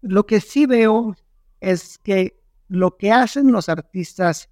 [0.00, 1.16] lo que sí veo
[1.60, 4.48] es que lo que hacen los artistas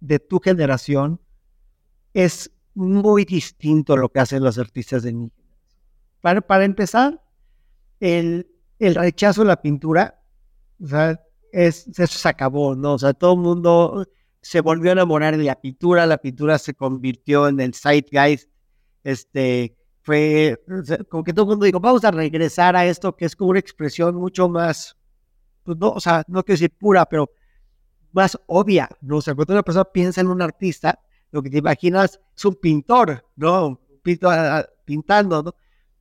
[0.00, 1.20] de tu generación
[2.12, 5.32] es muy distinto a lo que hacen los artistas de generación.
[6.20, 7.22] Para, para empezar,
[8.00, 10.22] el, el rechazo a la pintura,
[10.82, 11.20] o sea,
[11.52, 12.94] es, eso se acabó, ¿no?
[12.94, 14.06] O sea, todo el mundo
[14.40, 18.50] se volvió a enamorar de la pintura, la pintura se convirtió en el zeitgeist,
[19.02, 20.62] este, fue
[21.08, 23.58] como que todo el mundo dijo, vamos a regresar a esto que es como una
[23.58, 24.96] expresión mucho más,
[25.62, 27.30] pues no, o sea, no quiero decir pura, pero
[28.12, 29.16] más obvia, ¿no?
[29.16, 32.54] O sea, cuando una persona piensa en un artista, lo que te imaginas es un
[32.56, 33.80] pintor, ¿no?
[34.02, 34.28] Pinto,
[34.84, 35.54] pintando, ¿no?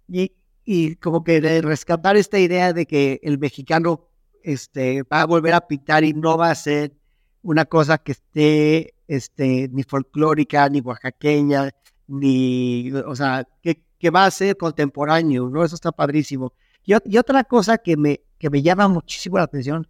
[0.07, 0.31] Y,
[0.65, 4.07] y como que rescatar esta idea de que el mexicano
[4.43, 6.93] este, va a volver a pintar y no va a ser
[7.41, 11.71] una cosa que esté este, ni folclórica, ni oaxaqueña,
[12.07, 15.63] ni, o sea, que, que va a ser contemporáneo, ¿no?
[15.63, 16.53] Eso está padrísimo.
[16.85, 19.87] Y, y, otra cosa que me, que me llama muchísimo la atención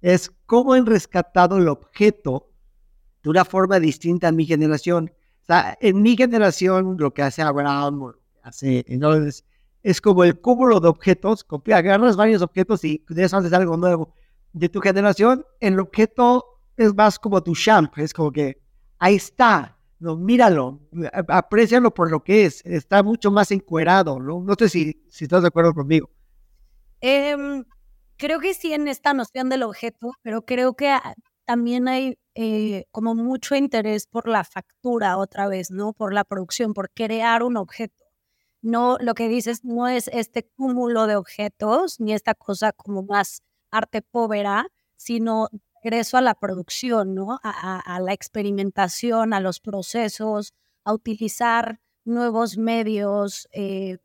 [0.00, 2.50] es cómo han rescatado el objeto
[3.22, 5.12] de una forma distinta a mi generación.
[5.42, 9.44] O sea, en mi generación lo que hace Abraham, hace entonces,
[9.82, 14.14] es como el cúmulo de objetos, agarras varios objetos y de eso algo nuevo.
[14.52, 16.44] De tu generación, el objeto
[16.76, 18.60] es más como tu champ, es como que
[18.98, 20.80] ahí está, no, míralo,
[21.28, 24.40] aprécialo por lo que es, está mucho más encuerado, ¿no?
[24.40, 26.10] No sé si, si estás de acuerdo conmigo.
[27.00, 27.64] Em,
[28.16, 30.96] creo que sí en esta noción del objeto, pero creo que
[31.44, 35.92] también hay eh, como mucho interés por la factura otra vez, ¿no?
[35.92, 38.04] Por la producción, por crear un objeto.
[38.62, 43.42] No, lo que dices no es este cúmulo de objetos, ni esta cosa como más
[43.70, 45.48] arte povera, sino
[45.82, 47.38] regreso a la producción, ¿no?
[47.42, 50.52] A, la experimentación, a los procesos,
[50.84, 53.98] a utilizar nuevos medios, eh,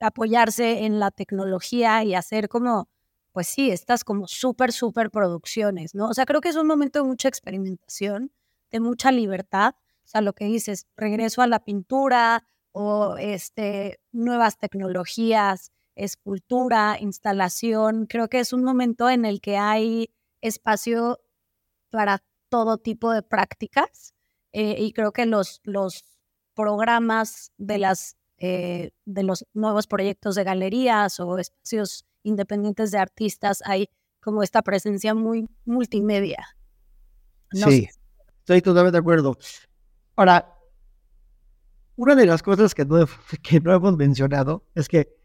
[0.00, 2.88] apoyarse en la tecnología y hacer como,
[3.32, 6.08] pues sí, estas como súper, súper producciones, ¿no?
[6.08, 8.30] O sea, creo que es un momento de mucha experimentación,
[8.70, 9.74] de mucha libertad.
[10.04, 12.46] O sea, lo que dices, regreso a la pintura
[12.78, 18.04] o este, nuevas tecnologías, escultura, instalación.
[18.04, 20.10] Creo que es un momento en el que hay
[20.42, 21.18] espacio
[21.88, 24.12] para todo tipo de prácticas
[24.52, 26.04] eh, y creo que los, los
[26.52, 33.62] programas de, las, eh, de los nuevos proyectos de galerías o espacios independientes de artistas
[33.64, 33.88] hay
[34.20, 36.46] como esta presencia muy multimedia.
[37.52, 37.88] sí,
[38.40, 39.38] estoy totalmente de acuerdo.
[40.14, 40.55] Ahora,
[41.96, 42.86] una de las cosas que
[43.42, 45.16] que no hemos mencionado es que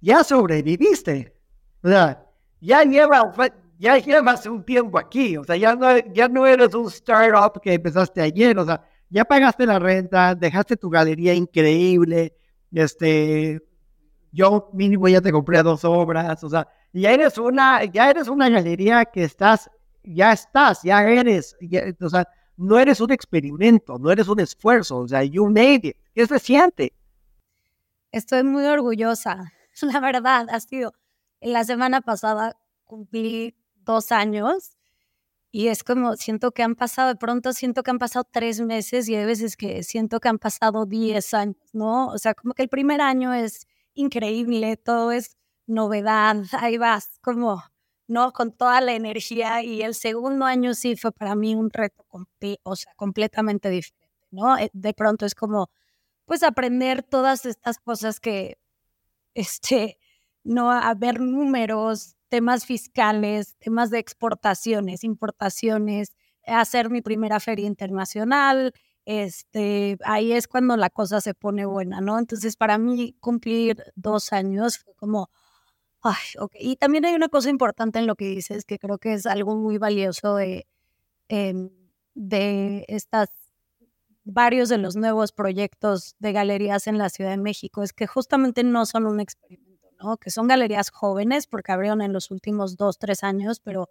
[0.00, 1.34] ya sobreviviste.
[1.82, 2.26] O sea,
[2.60, 3.24] ya llevas,
[3.78, 5.36] ya llevas un tiempo aquí.
[5.36, 8.58] O sea, ya no, ya no eres un startup que empezaste ayer.
[8.58, 12.34] O sea, ya pagaste la renta, dejaste tu galería increíble.
[12.72, 13.60] Este,
[14.32, 16.44] yo mínimo ya te compré dos obras.
[16.44, 19.70] O sea, ya eres una, ya eres una galería que estás,
[20.02, 21.56] ya estás, ya eres.
[22.00, 24.98] o sea, no eres un experimento, no eres un esfuerzo.
[24.98, 25.96] O sea, you made it.
[26.14, 26.92] ¿Qué se siente?
[28.12, 29.52] Estoy muy orgullosa.
[29.82, 30.92] la verdad, ha sido,
[31.40, 34.76] la semana pasada cumplí dos años
[35.50, 39.08] y es como, siento que han pasado, de pronto siento que han pasado tres meses
[39.08, 42.08] y hay veces que siento que han pasado diez años, ¿no?
[42.08, 45.36] O sea, como que el primer año es increíble, todo es
[45.66, 47.62] novedad, ahí vas, como,
[48.06, 48.32] ¿no?
[48.32, 52.04] Con toda la energía y el segundo año sí fue para mí un reto,
[52.64, 54.58] o sea, completamente diferente, ¿no?
[54.58, 55.70] Eh, de pronto es como,
[56.26, 58.58] pues aprender todas estas cosas que
[59.34, 59.98] este,
[60.44, 68.72] no haber números, temas fiscales, temas de exportaciones, importaciones, hacer mi primera feria internacional,
[69.06, 72.18] este, ahí es cuando la cosa se pone buena, ¿no?
[72.18, 75.30] Entonces, para mí cumplir dos años fue como,
[76.06, 76.52] Ay, ok.
[76.60, 79.56] Y también hay una cosa importante en lo que dices, que creo que es algo
[79.56, 80.66] muy valioso de,
[81.28, 81.70] em,
[82.14, 83.30] de estas
[84.24, 88.64] varios de los nuevos proyectos de galerías en la Ciudad de México, es que justamente
[88.64, 90.16] no son un experimento, ¿no?
[90.18, 93.90] Que son galerías jóvenes, porque abrieron en los últimos dos, tres años, pero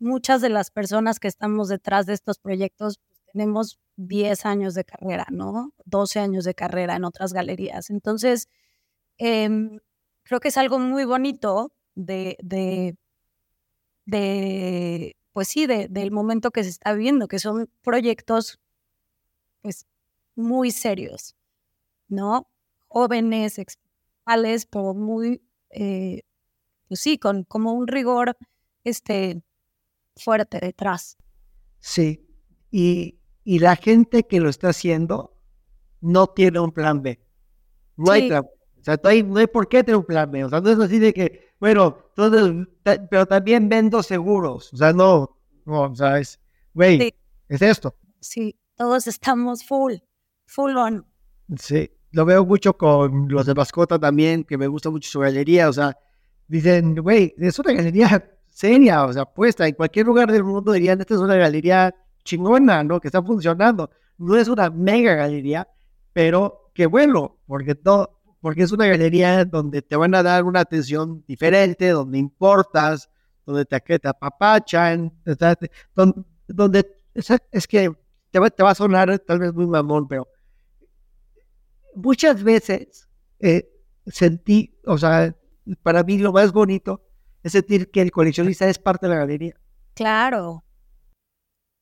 [0.00, 4.84] muchas de las personas que estamos detrás de estos proyectos pues, tenemos 10 años de
[4.84, 5.72] carrera, ¿no?
[5.86, 7.90] 12 años de carrera en otras galerías.
[7.90, 8.48] Entonces,
[9.18, 9.80] em,
[10.30, 12.96] creo que es algo muy bonito de, de,
[14.04, 18.60] de pues sí, de, del momento que se está viviendo, que son proyectos,
[19.60, 19.88] pues,
[20.36, 21.34] muy serios,
[22.06, 22.48] ¿no?
[22.86, 26.22] Jóvenes, expales, pero muy, eh,
[26.86, 28.36] pues sí, con como un rigor,
[28.84, 29.42] este,
[30.14, 31.16] fuerte detrás.
[31.80, 32.24] Sí,
[32.70, 35.36] y, y la gente que lo está haciendo
[36.00, 37.20] no tiene un plan B.
[37.96, 38.44] No hay plan
[38.80, 40.44] O sea, no hay, no hay por qué tener un plan B.
[40.44, 42.66] O sea, no es así de que, bueno, entonces,
[43.10, 44.72] pero también vendo seguros.
[44.72, 46.40] O sea, no, no, o sea, es,
[46.72, 47.14] güey,
[47.48, 47.94] es esto.
[48.20, 49.94] Sí, todos estamos full,
[50.46, 51.06] full on.
[51.58, 55.68] Sí, lo veo mucho con los de mascota también, que me gusta mucho su galería.
[55.68, 55.96] O sea,
[56.48, 61.00] dicen, güey, es una galería seria, o sea, puesta en cualquier lugar del mundo dirían,
[61.00, 63.00] esta es una galería chingona, ¿no?
[63.00, 63.90] Que está funcionando.
[64.18, 65.68] No es una mega galería,
[66.12, 70.60] pero qué bueno, porque todo, porque es una galería donde te van a dar una
[70.60, 73.10] atención diferente, donde importas,
[73.44, 75.12] donde te, te apapachan,
[75.94, 77.92] donde, donde es, que
[78.30, 80.28] te va, a sonar tal vez muy mamón, pero
[81.94, 83.08] muchas veces
[83.40, 83.68] eh,
[84.06, 85.36] sentí, o sea,
[85.82, 87.04] para mí lo más bonito
[87.42, 89.54] es sentir que el coleccionista es parte de la galería.
[89.94, 90.64] Claro.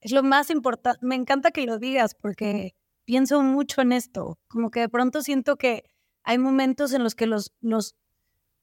[0.00, 1.00] Es lo más importante.
[1.02, 4.38] Me encanta que lo digas porque pienso mucho en esto.
[4.48, 5.84] Como que de pronto siento que
[6.28, 7.96] hay momentos en los que los, los,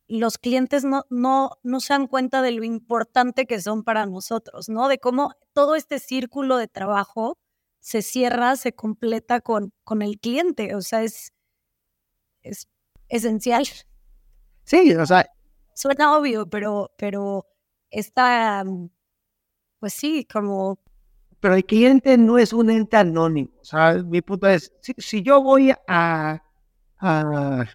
[0.07, 4.69] los clientes no, no, no se dan cuenta de lo importante que son para nosotros,
[4.69, 4.87] ¿no?
[4.87, 7.39] De cómo todo este círculo de trabajo
[7.79, 10.75] se cierra, se completa con, con el cliente.
[10.75, 11.33] O sea, es,
[12.43, 12.67] es
[13.09, 13.65] esencial.
[14.63, 15.27] Sí, o sea,
[15.73, 17.47] suena obvio, pero, pero
[17.89, 18.63] está,
[19.79, 20.77] pues sí, como...
[21.39, 23.49] Pero el cliente no es un ente anónimo.
[23.59, 26.44] O sea, mi punto es, si, yo voy a,
[26.99, 27.65] a...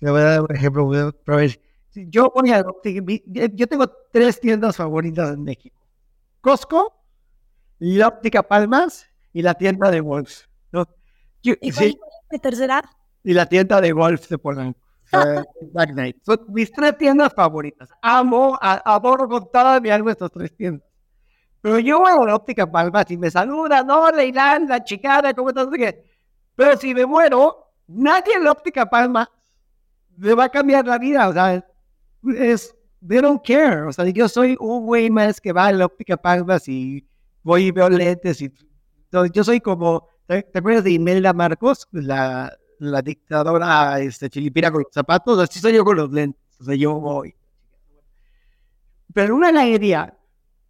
[0.00, 1.60] Le voy a dar un ejemplo, ver,
[1.90, 2.64] si yo voy a...
[3.52, 5.80] Yo tengo tres tiendas favoritas en México.
[6.40, 6.92] Costco,
[7.78, 10.46] la óptica Palmas y la tienda de Wolf.
[10.72, 10.86] ¿no?
[11.42, 11.94] ¿Y cuál
[12.30, 12.82] es tercera?
[13.24, 14.80] Y la tienda de golf de Polanco.
[16.24, 17.90] Son mis tres tiendas favoritas.
[18.00, 20.88] Amo, adoro con toda mi alma estas tres tiendas.
[21.60, 25.50] Pero yo voy a la óptica Palmas y me saludan, no, Leilán, la chicana, ¿cómo
[25.50, 25.68] estás?
[26.56, 29.28] Pero si me muero, nadie en la óptica Palmas
[30.16, 31.28] me va a cambiar la vida.
[31.28, 31.64] O sea,
[32.36, 32.74] es,
[33.06, 33.82] they don't care.
[33.82, 37.06] O sea, yo soy un güey más que va a la óptica Palmas y
[37.42, 38.40] voy y veo lentes.
[38.42, 38.52] Y,
[39.32, 41.86] yo soy como, ¿te, acuerdas de Imelda Marcos?
[41.92, 46.64] La, la dictadora este, chilipira con los zapatos, así soy yo con los lentes, o
[46.64, 47.34] sea, yo voy.
[49.14, 50.18] Pero una alegría,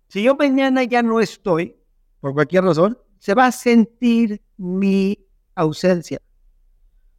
[0.09, 1.77] si yo mañana ya no estoy,
[2.21, 5.19] por cualquier razón, se va a sentir mi
[5.55, 6.21] ausencia.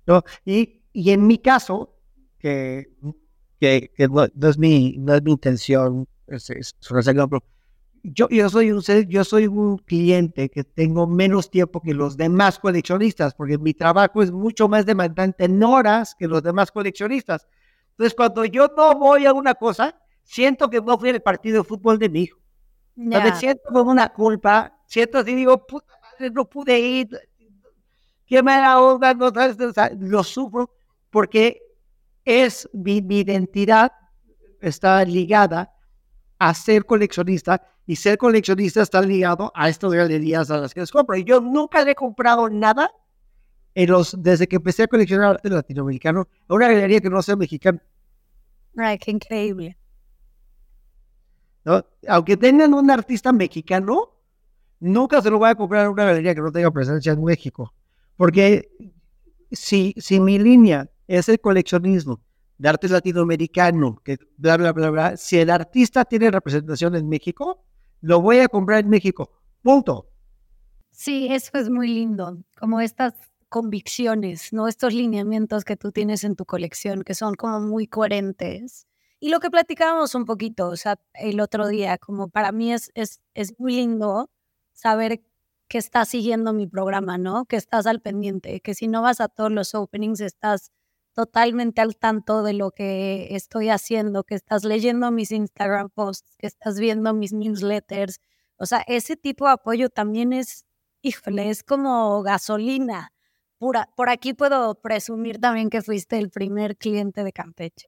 [0.05, 0.23] ¿No?
[0.45, 1.95] Y, y en mi caso,
[2.39, 2.89] que,
[3.59, 6.75] que, no, es mi, no es mi intención, es, es,
[8.03, 12.59] yo, yo, soy un, yo soy un cliente que tengo menos tiempo que los demás
[12.59, 17.47] coleccionistas, porque mi trabajo es mucho más demandante en horas que los demás coleccionistas.
[17.91, 21.63] Entonces, cuando yo no voy a una cosa, siento que no fui al partido de
[21.63, 22.39] fútbol de mi hijo.
[22.95, 27.09] Me siento como una culpa, siento así, digo, puta madre, no pude ir,
[28.25, 29.57] qué mala onda, no sabes,
[29.99, 30.71] lo sufro,
[31.09, 31.61] porque
[32.25, 33.91] es mi, mi identidad
[34.61, 35.73] está ligada
[36.39, 40.91] a ser coleccionista y ser coleccionista está ligado a estas galerías a las que les
[40.91, 41.17] compro.
[41.17, 42.91] Y yo nunca le he comprado nada
[43.75, 47.35] en los, desde que empecé a coleccionar arte latinoamericano a una galería que no sea
[47.35, 47.81] mexicana.
[48.77, 49.77] Ay, qué increíble.
[51.65, 51.85] ¿No?
[52.07, 54.11] Aunque tengan un artista mexicano,
[54.79, 57.73] nunca se lo voy a comprar a una galería que no tenga presencia en México.
[58.23, 58.69] Porque
[59.51, 62.21] si, si mi línea es el coleccionismo
[62.57, 67.65] de arte latinoamericano, que bla, bla, bla, bla, si el artista tiene representación en México,
[67.99, 69.29] lo voy a comprar en México.
[69.61, 70.09] Punto.
[70.89, 73.13] Sí, eso es muy lindo, como estas
[73.49, 74.69] convicciones, ¿no?
[74.69, 78.87] Estos lineamientos que tú tienes en tu colección, que son como muy coherentes.
[79.19, 82.89] Y lo que platicábamos un poquito, o sea, el otro día, como para mí es,
[82.93, 84.29] es, es muy lindo
[84.71, 85.23] saber
[85.67, 87.45] que estás siguiendo mi programa, ¿no?
[87.45, 90.71] Que estás al pendiente, que si no vas a todos los openings, estás
[91.13, 96.47] totalmente al tanto de lo que estoy haciendo, que estás leyendo mis Instagram posts, que
[96.47, 98.19] estás viendo mis newsletters.
[98.57, 100.65] O sea, ese tipo de apoyo también es,
[101.01, 103.11] híjole, es como gasolina
[103.57, 103.89] pura.
[103.95, 107.87] Por aquí puedo presumir también que fuiste el primer cliente de Campeche.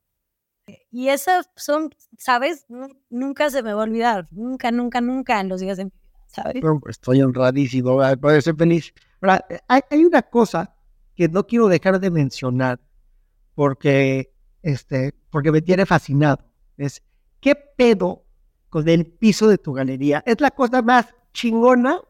[0.92, 2.66] Y esas son, ¿sabes?
[3.10, 5.92] Nunca se me va a olvidar, nunca, nunca, nunca en los días de mi
[6.36, 6.64] ¿sabes?
[6.90, 8.94] estoy honradísimo, puede ser feliz.
[9.68, 10.76] Hay, hay una cosa
[11.16, 12.80] que no quiero dejar de mencionar
[13.56, 16.44] porque, este, porque me tiene fascinado.
[16.78, 17.02] Es,
[17.40, 18.26] ¿qué pedo
[18.70, 20.22] con el piso de tu galería?
[20.26, 22.02] Es la cosa más chingona.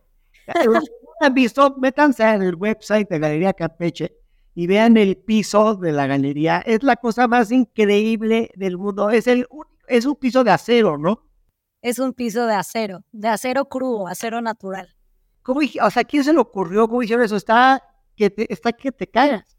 [1.21, 4.17] han visto, métanse en el website de Galería Campeche
[4.53, 6.61] y vean el piso de la galería.
[6.65, 9.09] Es la cosa más increíble del mundo.
[9.09, 9.47] Es, el,
[9.87, 11.23] es un piso de acero, ¿no?
[11.85, 14.95] Es un piso de acero, de acero crudo, acero natural.
[15.43, 16.87] ¿Cómo, o sea, ¿quién se le ocurrió?
[16.87, 17.35] ¿Cómo hicieron eso?
[17.35, 17.83] Está
[18.15, 19.55] que te, está que te cagas.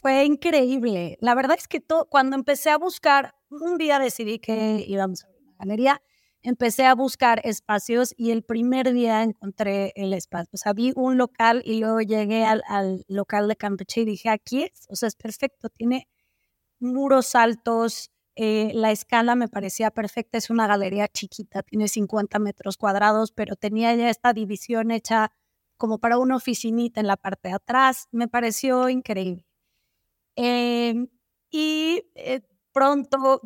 [0.00, 1.16] Fue increíble.
[1.20, 5.52] La verdad es que cuando empecé a buscar, un día decidí que íbamos a una
[5.60, 6.02] galería
[6.42, 10.50] empecé a buscar espacios y el primer día encontré el espacio.
[10.52, 14.64] O sea, vi un local y luego llegué al, local de Campeche y dije, aquí
[14.64, 16.08] es, o sea, es perfecto, tiene
[16.78, 18.10] muros altos,
[18.40, 23.56] eh, la escala me parecía perfecta, es una galería chiquita, tiene 50 metros cuadrados, pero
[23.56, 25.32] tenía ya esta división hecha
[25.76, 29.44] como para una oficinita en la parte de atrás, me pareció increíble.
[30.36, 31.08] Em,
[31.50, 33.40] y eh, pronto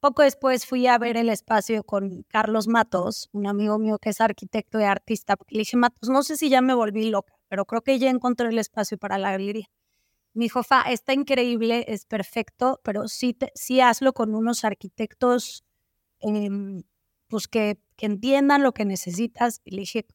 [0.00, 4.20] poco después fui a ver el espacio con Carlos Matos, un amigo mío que es
[4.20, 7.82] arquitecto y artista, le dije, Matos, no sé si ya me volví loca, pero creo
[7.82, 9.66] que ya encontré el espacio para la galería.
[10.34, 15.64] Mi dijo, Fa, está increíble, es perfecto, pero sí, te, sí hazlo con unos arquitectos
[16.20, 16.82] em,
[17.28, 19.60] pues que, que entiendan lo que necesitas.
[19.64, 20.06] Y le dije,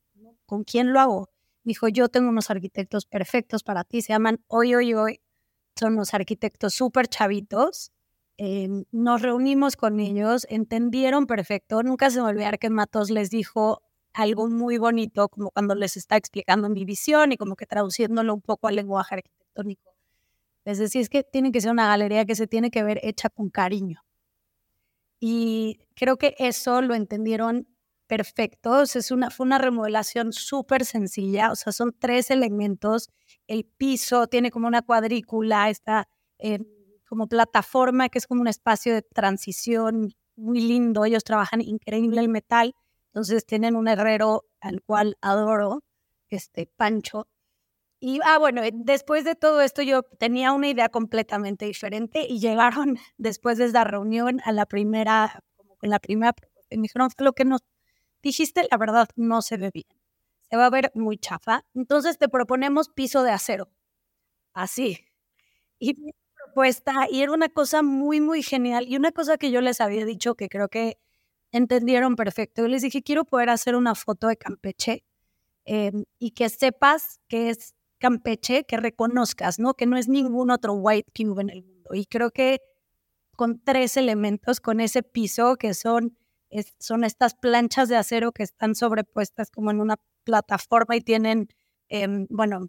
[0.46, 1.30] ¿con quién lo hago?
[1.64, 5.22] Me dijo, yo tengo unos arquitectos perfectos para ti, se llaman Hoy, Hoy, Hoy.
[5.78, 7.92] Son unos arquitectos súper chavitos
[8.38, 11.84] Em, nos reunimos con ellos, entendieron perfecto.
[11.84, 13.82] Nunca se me olvidar que Matos les dijo
[14.14, 18.42] algo muy bonito, como cuando les está explicando mi visión y como que traduciéndolo un
[18.42, 19.93] poco al lenguaje arquitectónico.
[20.66, 23.30] Les decía, es que tiene que ser una galería que se tiene que ver hecha
[23.30, 24.02] con cariño.
[25.20, 27.68] Y creo que eso lo entendieron
[28.08, 28.82] perfecto.
[28.82, 31.52] es una, fue una remodelación súper sencilla.
[31.52, 33.10] O sea, son tres elementos.
[33.48, 36.08] El piso tiene como una cuadrícula, está
[37.08, 41.06] como plataforma, que es como un espacio de transición muy lindo.
[41.06, 42.76] Ellos trabajan increíble el metal,
[43.08, 45.84] entonces tienen un herrero al cual adoro,
[46.30, 47.28] este Pancho.
[48.06, 52.40] Y, ah, bueno, eh, después de todo esto yo tenía una idea completamente diferente y
[52.42, 55.42] llegaron después de esa reunión a la primera,
[55.82, 56.34] en la primera,
[56.70, 57.62] me dijeron, lo que nos
[58.22, 59.86] dijiste, la verdad, no se ve bien.
[60.50, 61.66] Se va a ver muy chafa.
[61.74, 63.70] Entonces te proponemos piso de acero.
[64.54, 65.00] Así.
[65.80, 65.96] Y
[67.12, 68.86] y era una cosa muy, muy genial.
[68.88, 70.98] Y una cosa que yo les había dicho que creo que
[71.52, 72.64] entendieron perfecto.
[72.64, 75.06] Yo les dije, quiero poder hacer una foto de Campeche
[75.66, 79.76] em, y que sepas que es Campeche, que reconozcas, ¿no?
[79.76, 81.92] Que no es ningún otro white cube en el mundo.
[81.94, 82.60] Y creo que
[83.38, 86.18] con tres elementos, con ese piso que son,
[86.80, 89.96] son estas planchas de acero que están sobrepuestas como en una
[90.26, 91.48] plataforma y tienen,
[91.88, 92.68] em, bueno,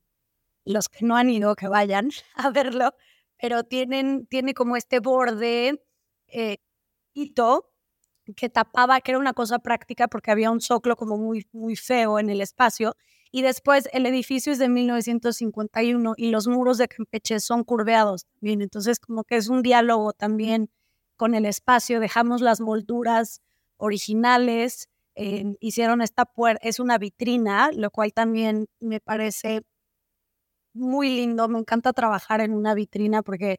[0.64, 2.94] los que no han ido, que vayan a verlo,
[3.36, 5.82] pero tienen, tiene como este borde
[6.28, 6.58] eh,
[7.12, 7.72] hito
[8.36, 12.20] que tapaba, que era una cosa práctica porque había un zoclo como muy, muy feo
[12.20, 12.94] en el espacio.
[13.36, 18.62] Y después el edificio es de 1951 y los muros de Campeche son curveados también.
[18.62, 20.70] Entonces como que es un diálogo también
[21.16, 21.98] con el espacio.
[21.98, 23.42] Dejamos las molduras
[23.76, 29.62] originales, eh, hicieron esta puerta, es una vitrina, lo cual también me parece
[30.72, 33.58] muy lindo, me encanta trabajar en una vitrina porque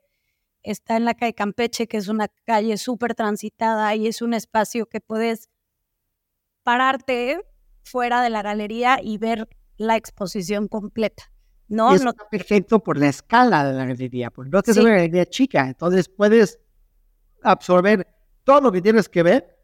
[0.64, 4.86] está en la calle Campeche, que es una calle súper transitada y es un espacio
[4.86, 5.50] que puedes
[6.64, 7.42] pararte
[7.84, 11.32] fuera de la galería y ver la exposición completa.
[11.68, 15.26] No, no está perfecto por la escala de la galería, porque no es una galería
[15.26, 16.60] chica, entonces puedes
[17.42, 18.08] absorber
[18.44, 19.58] todo lo que tienes que ver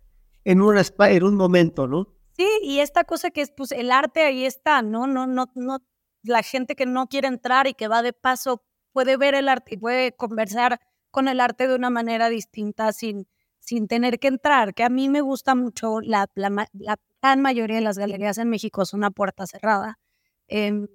[0.44, 2.08] en un, en un momento, ¿no?
[2.36, 5.06] Sí, y esta cosa que es, pues el arte ahí está, ¿no?
[5.06, 5.78] No, no, no
[6.24, 9.76] la gente que no quiere entrar y que va de paso puede ver el arte
[9.76, 13.28] y puede conversar con el arte de una manera distinta sin,
[13.60, 17.82] sin tener que entrar, que a mí me gusta mucho, la, la, gran mayoría de
[17.82, 20.00] las galerías en México son una puerta cerrada.
[20.48, 20.88] Em,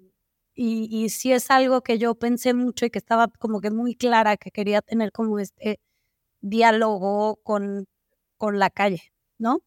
[0.54, 3.94] y, y sí es algo que yo pensé mucho y que estaba como que muy
[3.94, 5.80] clara que quería tener como este
[6.40, 7.86] diálogo con,
[8.36, 9.60] con la calle, ¿no?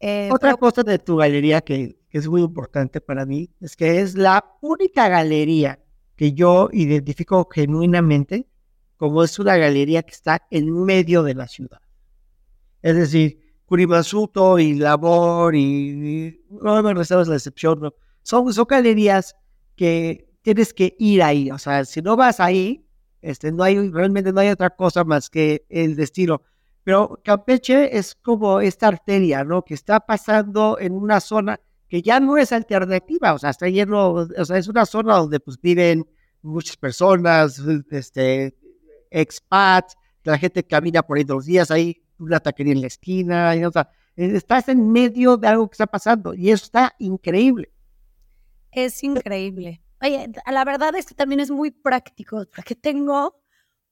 [0.00, 4.16] Eh, Otra cosa de tu galería que, es muy importante para mí es que es
[4.16, 5.80] la única galería
[6.16, 8.46] que yo identifico genuinamente
[8.96, 11.80] como es una galería que está en medio de la ciudad.
[12.82, 13.41] Es decir,
[13.72, 17.90] Curimansuto y Labor y, no me es la excepción,
[18.22, 19.34] son, son galerías
[19.76, 22.86] que tienes que ir ahí, o sea, si no vas ahí,
[23.22, 26.42] este, no hay, realmente no hay otra cosa más que el destino.
[26.84, 29.64] Pero Campeche es como esta arteria, ¿no?
[29.64, 31.58] Que está pasando en una zona
[31.88, 35.40] que ya no es alternativa, o sea, está lleno, o sea, es una zona donde
[35.40, 36.06] pues viven
[36.42, 37.58] muchas personas,
[37.90, 38.54] este,
[39.10, 43.64] expats, la gente camina por ahí los días, hay una taquería en la esquina, y,
[43.64, 47.72] o sea, estás en medio de algo que está pasando y eso está increíble.
[48.70, 49.82] Es increíble.
[50.00, 53.40] Oye, la verdad es que también es muy práctico, porque tengo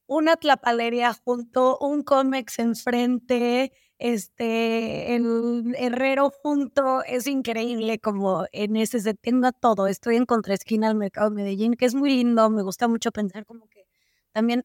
[0.07, 8.99] una tlapalería junto, un cómex enfrente, este, el herrero junto, es increíble como en ese
[8.99, 9.87] se tenga todo.
[9.87, 13.45] Estoy en contraesquina al mercado de Medellín, que es muy lindo, me gusta mucho pensar
[13.47, 13.87] como que
[14.33, 14.65] también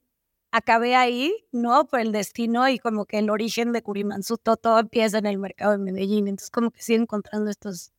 [0.55, 1.85] acabé ahí, ¿no?
[1.87, 5.73] Por el destino y como que el origen de Curimansuto, todo empieza en el mercado
[5.73, 7.91] de Medellín, entonces como que sigo encontrando estos,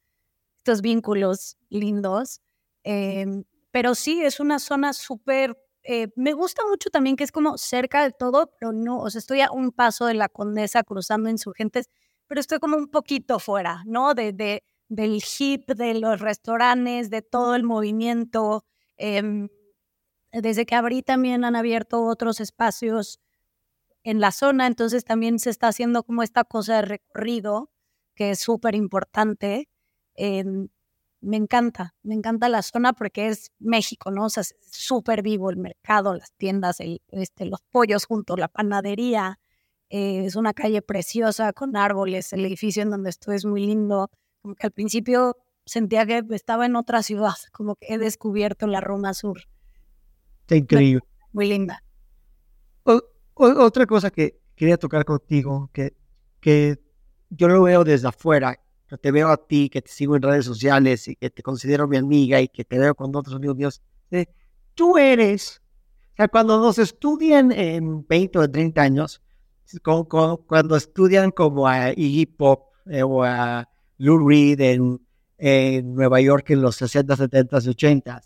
[0.58, 2.40] estos vínculos lindos.
[2.84, 5.56] Em, pero sí, es una zona súper
[5.88, 9.20] eh, me gusta mucho también que es como cerca de todo, pero no, o sea,
[9.20, 11.88] estoy a un paso de la Condesa cruzando insurgentes,
[12.26, 14.14] pero estoy como un poquito fuera, ¿no?
[14.14, 18.64] De, de del hip, de los restaurantes, de todo el movimiento.
[18.96, 19.48] Em,
[20.40, 23.20] desde que abrí también han abierto otros espacios
[24.02, 27.70] en la zona, entonces también se está haciendo como esta cosa de recorrido,
[28.14, 29.68] que es súper importante.
[31.26, 34.26] Me encanta, me encanta la zona porque es México, ¿no?
[34.26, 39.40] O sea, es súper vivo el mercado, las tiendas, este, los pollos juntos, la panadería.
[39.88, 44.10] Eh, es una calle preciosa con árboles, el edificio en donde estoy es muy lindo.
[44.42, 48.80] Como que al principio sentía que estaba en otra ciudad, como que he descubierto la
[48.80, 49.48] Roma Sur.
[50.46, 51.02] Está increíble.
[51.32, 51.82] Muy linda.
[53.34, 55.96] otra cosa que quería tocar contigo, que,
[56.40, 56.78] que
[57.30, 58.56] yo lo veo desde afuera,
[59.00, 61.96] te veo a ti, que te sigo en redes sociales y que te considero mi
[61.96, 63.82] amiga y que te veo con otros amigos míos,
[64.12, 64.26] eh,
[64.74, 65.60] tú eres,
[66.12, 69.20] o sea, cuando nos estudian en 20 o 30 años,
[69.82, 73.68] cuando estudian como a Iggy Pop eh, o a
[73.98, 75.00] Lou Reed en,
[75.92, 78.22] Nueva York en los 60, 70, 80,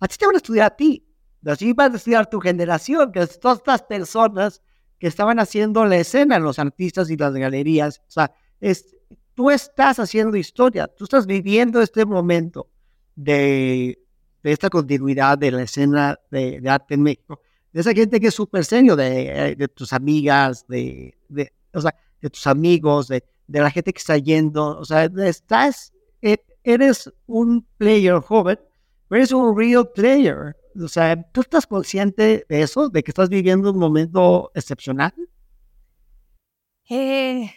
[0.00, 1.02] a ti te van a estudiar a ti,
[1.46, 4.62] así van a estudiar tu generación, que todas estas personas
[4.98, 8.96] que estaban haciendo la escena, los artistas y las galerías, o sea, es,
[9.34, 12.68] tú estás haciendo historia, tú estás viviendo este momento
[13.16, 13.98] de,
[14.42, 17.40] esta continuidad de la escena de, arte en México,
[17.72, 21.94] de esa gente que es súper serio, de, de, tus amigas, de, de, o sea,
[22.20, 27.66] de tus amigos, de, la gente que está yendo, o sea, estás, e, eres un
[27.76, 28.58] player joven,
[29.08, 30.56] pero eres un real player.
[30.80, 35.14] O sea, ¿tú estás consciente de eso, de que estás viviendo un momento excepcional?
[36.88, 37.50] Eh,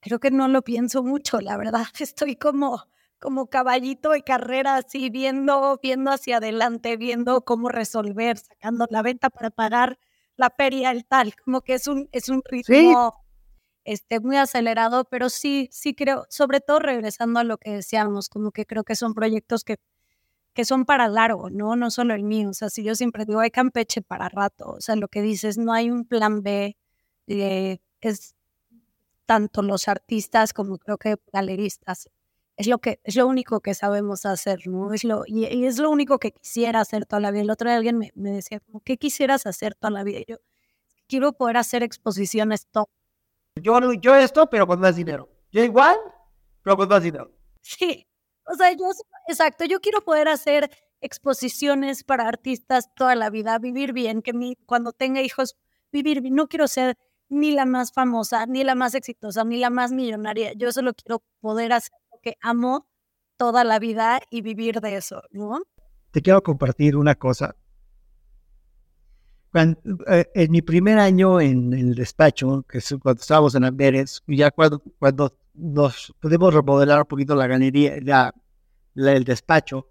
[0.00, 1.86] creo que no lo pienso mucho, la verdad.
[1.98, 2.86] Estoy como,
[3.18, 9.30] como caballito de carrera, así viendo, viendo hacia adelante, viendo cómo resolver, sacando la venta
[9.30, 9.98] para pagar
[10.36, 11.34] la feria, el tal.
[11.44, 13.14] Como que es un, es un ritmo
[13.84, 18.52] este, muy acelerado, pero sí, sí creo, sobre todo regresando a lo que decíamos, como
[18.52, 19.76] que creo que son proyectos que,
[20.60, 21.74] que son para largo, ¿no?
[21.74, 22.50] No solo el mío.
[22.50, 24.72] O sea, si yo siempre digo, hay Campeche para rato.
[24.72, 26.76] O sea, lo que dices, no hay un plan B.
[27.28, 28.36] Eh, es
[29.24, 32.10] tanto los artistas como creo que galeristas.
[32.58, 34.92] Es lo, que, es lo único que sabemos hacer, ¿no?
[34.92, 37.40] Es lo, y, es lo único que quisiera hacer toda la vida.
[37.40, 40.18] El otro día alguien me, me decía, como, ¿qué quisieras hacer toda la vida?
[40.18, 40.36] Y yo,
[41.08, 42.90] quiero poder hacer exposiciones top.
[43.54, 45.30] Yo, yo esto, pero con más dinero.
[45.52, 45.96] Yo igual,
[46.62, 47.32] pero con más dinero.
[47.62, 48.06] Sí,
[48.50, 48.86] o sea, yo,
[49.28, 50.70] exacto, yo quiero poder hacer
[51.00, 55.56] exposiciones para artistas toda la vida, vivir bien, que mi, cuando tenga hijos,
[55.92, 56.34] vivir bien.
[56.34, 56.96] No quiero ser
[57.28, 60.52] ni la más famosa, ni la más exitosa, ni la más millonaria.
[60.54, 62.86] Yo solo quiero poder hacer lo que amo
[63.36, 65.62] toda la vida y vivir de eso, ¿no?
[66.10, 67.56] Te quiero compartir una cosa.
[69.54, 74.50] Eh, en mi primer año en, el despacho, que es cuando estábamos en Amberes, ya
[74.50, 78.34] cuando, cuando nos pudimos remodelar un poquito la galería, la,
[78.94, 79.88] el despacho,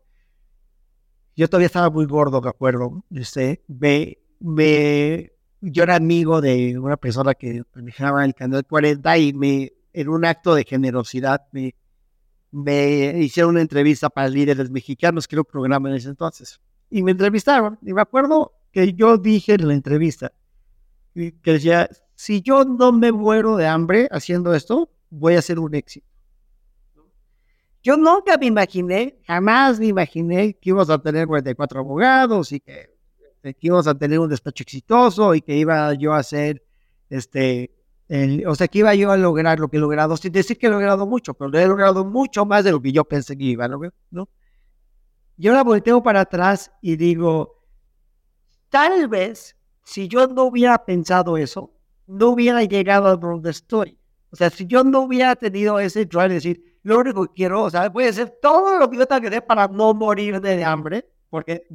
[1.36, 3.04] yo todavía estaba muy gordo, me acuerdo.
[3.12, 5.32] Este, me, me
[5.62, 10.26] yo era amigo de una persona que manejaba el canal 40 y me, en un
[10.26, 11.76] acto de generosidad me,
[12.52, 16.60] me hicieron una entrevista para líderes mexicanos, que era un programa en ese entonces.
[16.90, 17.78] Y me entrevistaron.
[17.84, 20.32] Y me acuerdo que yo dije en la entrevista
[21.14, 25.74] que decía, si yo no me muero de hambre haciendo esto, voy a ser un
[25.76, 26.08] éxito.
[27.82, 33.00] Yo nunca me imaginé, jamás me imaginé que íbamos a tener 44 abogados y que
[33.42, 36.64] que íbamos a tener un despacho exitoso y que iba yo a hacer,
[37.10, 37.74] este,
[38.46, 40.70] o sea, que iba yo a lograr lo que he logrado, sin decir que he
[40.70, 43.80] logrado mucho, pero he logrado mucho más de lo que yo pensé que iba, ¿no?
[44.12, 44.30] ¿No?
[45.38, 47.64] Yo la volteo para atrás y digo,
[48.70, 51.74] tal vez si yo no hubiera pensado eso,
[52.08, 53.98] no hubiera llegado a donde estoy.
[54.32, 57.64] O sea, si yo no hubiera tenido ese drive de decir, lo único que quiero,
[57.64, 60.40] o sea, voy a hacer todo lo que yo tengo que hacer para no morir
[60.40, 61.66] de hambre, porque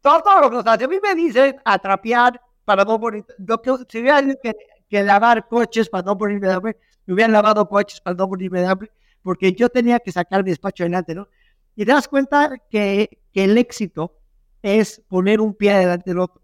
[0.00, 3.24] todo, todo lo que, o sea, si a mí me dicen atrapear para no morir,
[3.38, 4.56] lo que, si hubiera que,
[4.88, 6.76] que lavar coches para no morirme de hambre,
[7.06, 8.90] me hubieran lavado coches para no morirme de hambre,
[9.22, 11.28] porque yo tenía que sacar mi despacho adelante, ¿no?
[11.76, 14.16] Y te das cuenta que, que el éxito
[14.62, 16.42] es poner un pie delante del otro.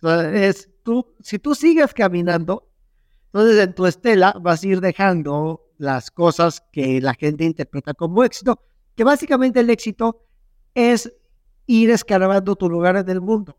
[0.00, 2.68] Entonces, tú, si tú sigues caminando,
[3.36, 8.24] entonces en tu estela vas a ir dejando las cosas que la gente interpreta como
[8.24, 8.58] éxito,
[8.94, 10.22] que básicamente el éxito
[10.74, 11.12] es
[11.66, 13.58] ir escarbando tu lugar en el mundo.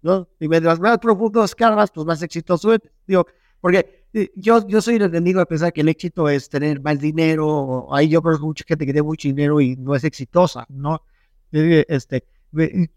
[0.00, 0.26] ¿no?
[0.40, 2.90] Y mientras más profundo escarbas, pues más exitoso eres.
[3.06, 3.26] Digo,
[3.60, 6.98] porque eh, yo, yo soy el enemigo de pensar que el éxito es tener más
[6.98, 7.92] dinero.
[7.94, 11.02] Ahí yo conozco mucha gente que tiene mucho dinero y no es exitosa, ¿no?
[11.52, 12.24] Este,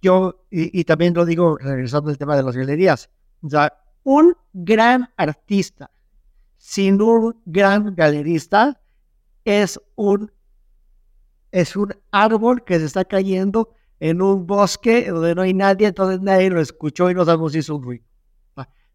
[0.02, 3.10] yo, y, también lo digo regresando al tema de las galerías,
[3.42, 5.92] o sea, un gran artista
[6.58, 8.80] sin un gran galerista
[9.44, 10.32] es un,
[11.52, 16.22] es un árbol que se está cayendo en un bosque donde no hay nadie, entonces
[16.22, 18.06] nadie lo escuchó y no sabemos si es un ruido.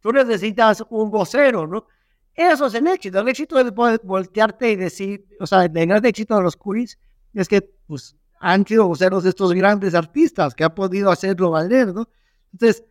[0.00, 1.86] Tú necesitas un vocero, ¿no?
[2.34, 3.18] Eso es el éxito.
[3.18, 6.98] El éxito es poder voltearte y decir, o sea, el gran éxito de los curis
[7.34, 12.08] es que, pues, han sido voceros estos grandes artistas que han podido hacerlo valer, ¿no?
[12.52, 12.84] Entonces,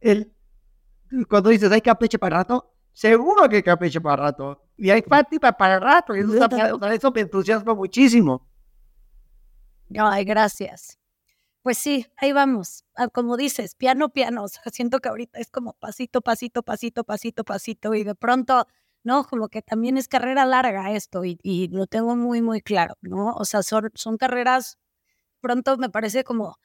[0.00, 0.32] el,
[1.28, 4.62] cuando dices hay capricho para rato, seguro que hay capricho para rato.
[4.76, 6.14] Y hay Fátima para rato.
[6.16, 6.48] Y eso,
[6.90, 8.48] eso me entusiasma muchísimo.
[9.96, 10.98] Ay, gracias.
[11.62, 12.84] Pues sí, ahí vamos.
[12.96, 14.44] Ah, como dices, piano, piano.
[14.44, 17.94] O sea, siento que ahorita es como pasito, pasito, pasito, pasito, pasito.
[17.94, 18.66] Y de pronto,
[19.04, 19.24] ¿no?
[19.24, 23.34] Como que también es carrera larga esto y, y lo tengo muy, muy claro, ¿no?
[23.34, 24.78] O sea, son, son carreras
[25.42, 26.58] pronto me parece como,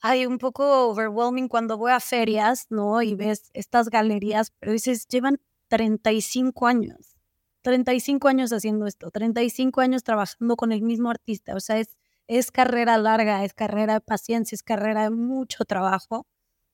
[0.00, 3.02] hay un poco overwhelming cuando voy a ferias, ¿no?
[3.02, 7.16] Y ves estas galerías, pero dices, llevan 35 años,
[7.62, 11.96] 35 años haciendo esto, 35 años trabajando con el mismo artista, o sea, es,
[12.28, 16.26] es carrera larga, es carrera de paciencia, es carrera de mucho trabajo,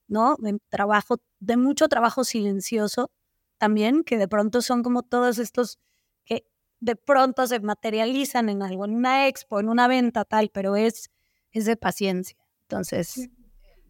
[0.07, 0.35] ¿no?
[0.39, 3.11] De trabajo, de mucho trabajo silencioso
[3.57, 5.79] también, que de pronto son como todos estos
[6.25, 6.45] que
[6.79, 11.09] de pronto se materializan en algo, en una expo, en una venta tal, pero es
[11.55, 12.37] es de paciencia.
[12.69, 13.29] Entonces.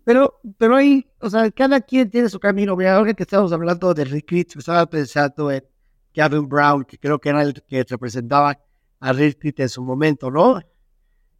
[0.04, 2.76] Pero, pero hay, o sea, cada quien tiene su camino.
[2.76, 5.64] Mira, ahora que estamos hablando de Rick Ritz, estaba pensando en
[6.14, 8.60] Gavin Brown, que creo que era el que representaba
[9.00, 10.62] a Rick Ritz en su momento, ¿no?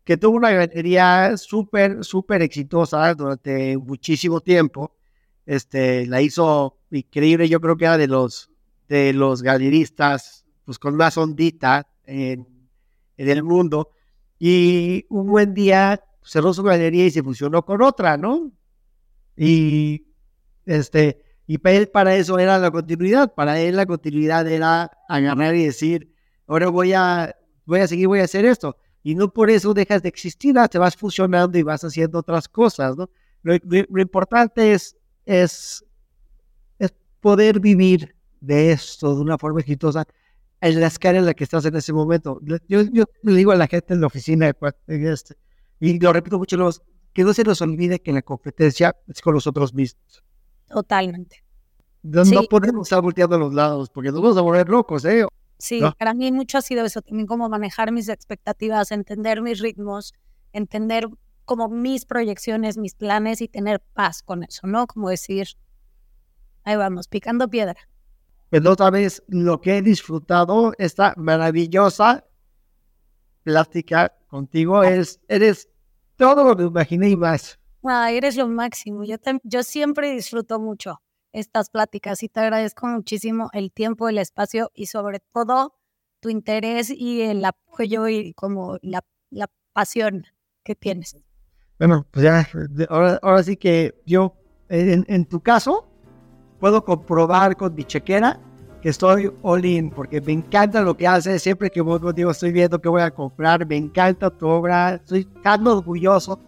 [0.04, 4.96] Que tuvo una galería súper, súper exitosa durante muchísimo tiempo.
[5.46, 8.50] Este, la hizo increíble, yo creo que era de los,
[8.88, 12.48] de los galeristas, pues con más ondita en,
[13.18, 13.92] en el mundo.
[14.40, 18.52] Y un buen día cerró su galería y se fusionó con otra, ¿no?
[19.38, 20.08] Y
[20.66, 25.56] este, y para él para eso era la continuidad, para él la continuidad era agarrar
[25.56, 26.14] y decir,
[26.48, 28.78] ahora voy a, voy a seguir, voy a hacer esto.
[29.04, 32.98] Y no por eso dejas de existir, te vas fusionando y vas haciendo otras cosas,
[32.98, 33.10] ¿no?
[33.44, 34.98] Lo, importante es,
[35.28, 35.86] es,
[36.80, 40.06] es poder vivir de esto de una forma exitosa
[40.62, 42.40] en la escala en la que estás en ese momento.
[42.42, 44.52] Yo, yo le digo a la gente en la oficina,
[44.88, 45.36] este,
[45.80, 46.82] y lo repito mucho, los,
[47.14, 50.24] que no se nos olvide que la competencia es con los otros mismos.
[50.68, 51.44] Totalmente.
[52.04, 55.26] No, podemos estar volteando a los lados porque nos vamos a volver locos, ¿eh?
[55.58, 60.14] Sí, para mí mucho ha sido eso, también como manejar mis expectativas, entender mis ritmos,
[60.52, 61.08] entender
[61.46, 64.86] como mis proyecciones, mis planes y tener paz con eso, ¿no?
[64.86, 65.48] Como decir,
[66.64, 67.78] ahí vamos, picando piedra.
[68.50, 72.26] Pero otra vez, lo que he disfrutado, esta maravillosa
[73.44, 75.70] plática contigo es, eres
[76.18, 77.58] todo lo que imaginé y más.
[78.12, 79.06] eres lo máximo.
[79.06, 84.72] Yo, yo siempre disfruto mucho estas pláticas y te agradezco muchísimo el tiempo, el espacio
[84.74, 85.76] y sobre todo
[86.20, 90.26] tu interés y el apoyo y como la, la pasión
[90.66, 91.16] que tienes.
[91.80, 92.46] Bueno, pues ya,
[92.90, 94.36] ahora, ahora sí que yo,
[94.68, 95.88] en, en tu caso,
[96.60, 98.40] puedo comprobar con mi chequera
[98.90, 99.64] estoy all
[99.96, 101.42] porque me encanta lo que haces.
[101.42, 103.66] Siempre que voy contigo estoy viendo qué voy a comprar.
[103.66, 104.96] Me encanta tu obra.
[104.96, 106.40] Estoy tan orgulloso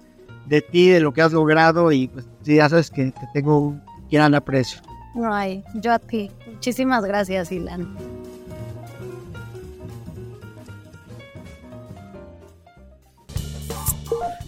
[0.45, 3.81] de ti, de lo que has logrado y pues ya sabes que te tengo un
[4.09, 4.81] gran aprecio.
[5.23, 6.31] Ay, yo a ti.
[6.47, 7.97] Muchísimas gracias, Ilan.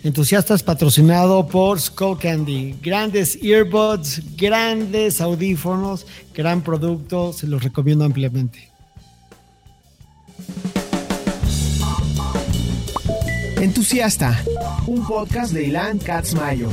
[0.04, 2.76] Entusiastas patrocinado por Skull Candy.
[2.82, 8.70] Grandes earbuds, grandes audífonos, gran producto, se los recomiendo ampliamente.
[13.58, 14.42] Entusiasta,
[14.88, 16.70] un podcast de Ilan Katzmayo.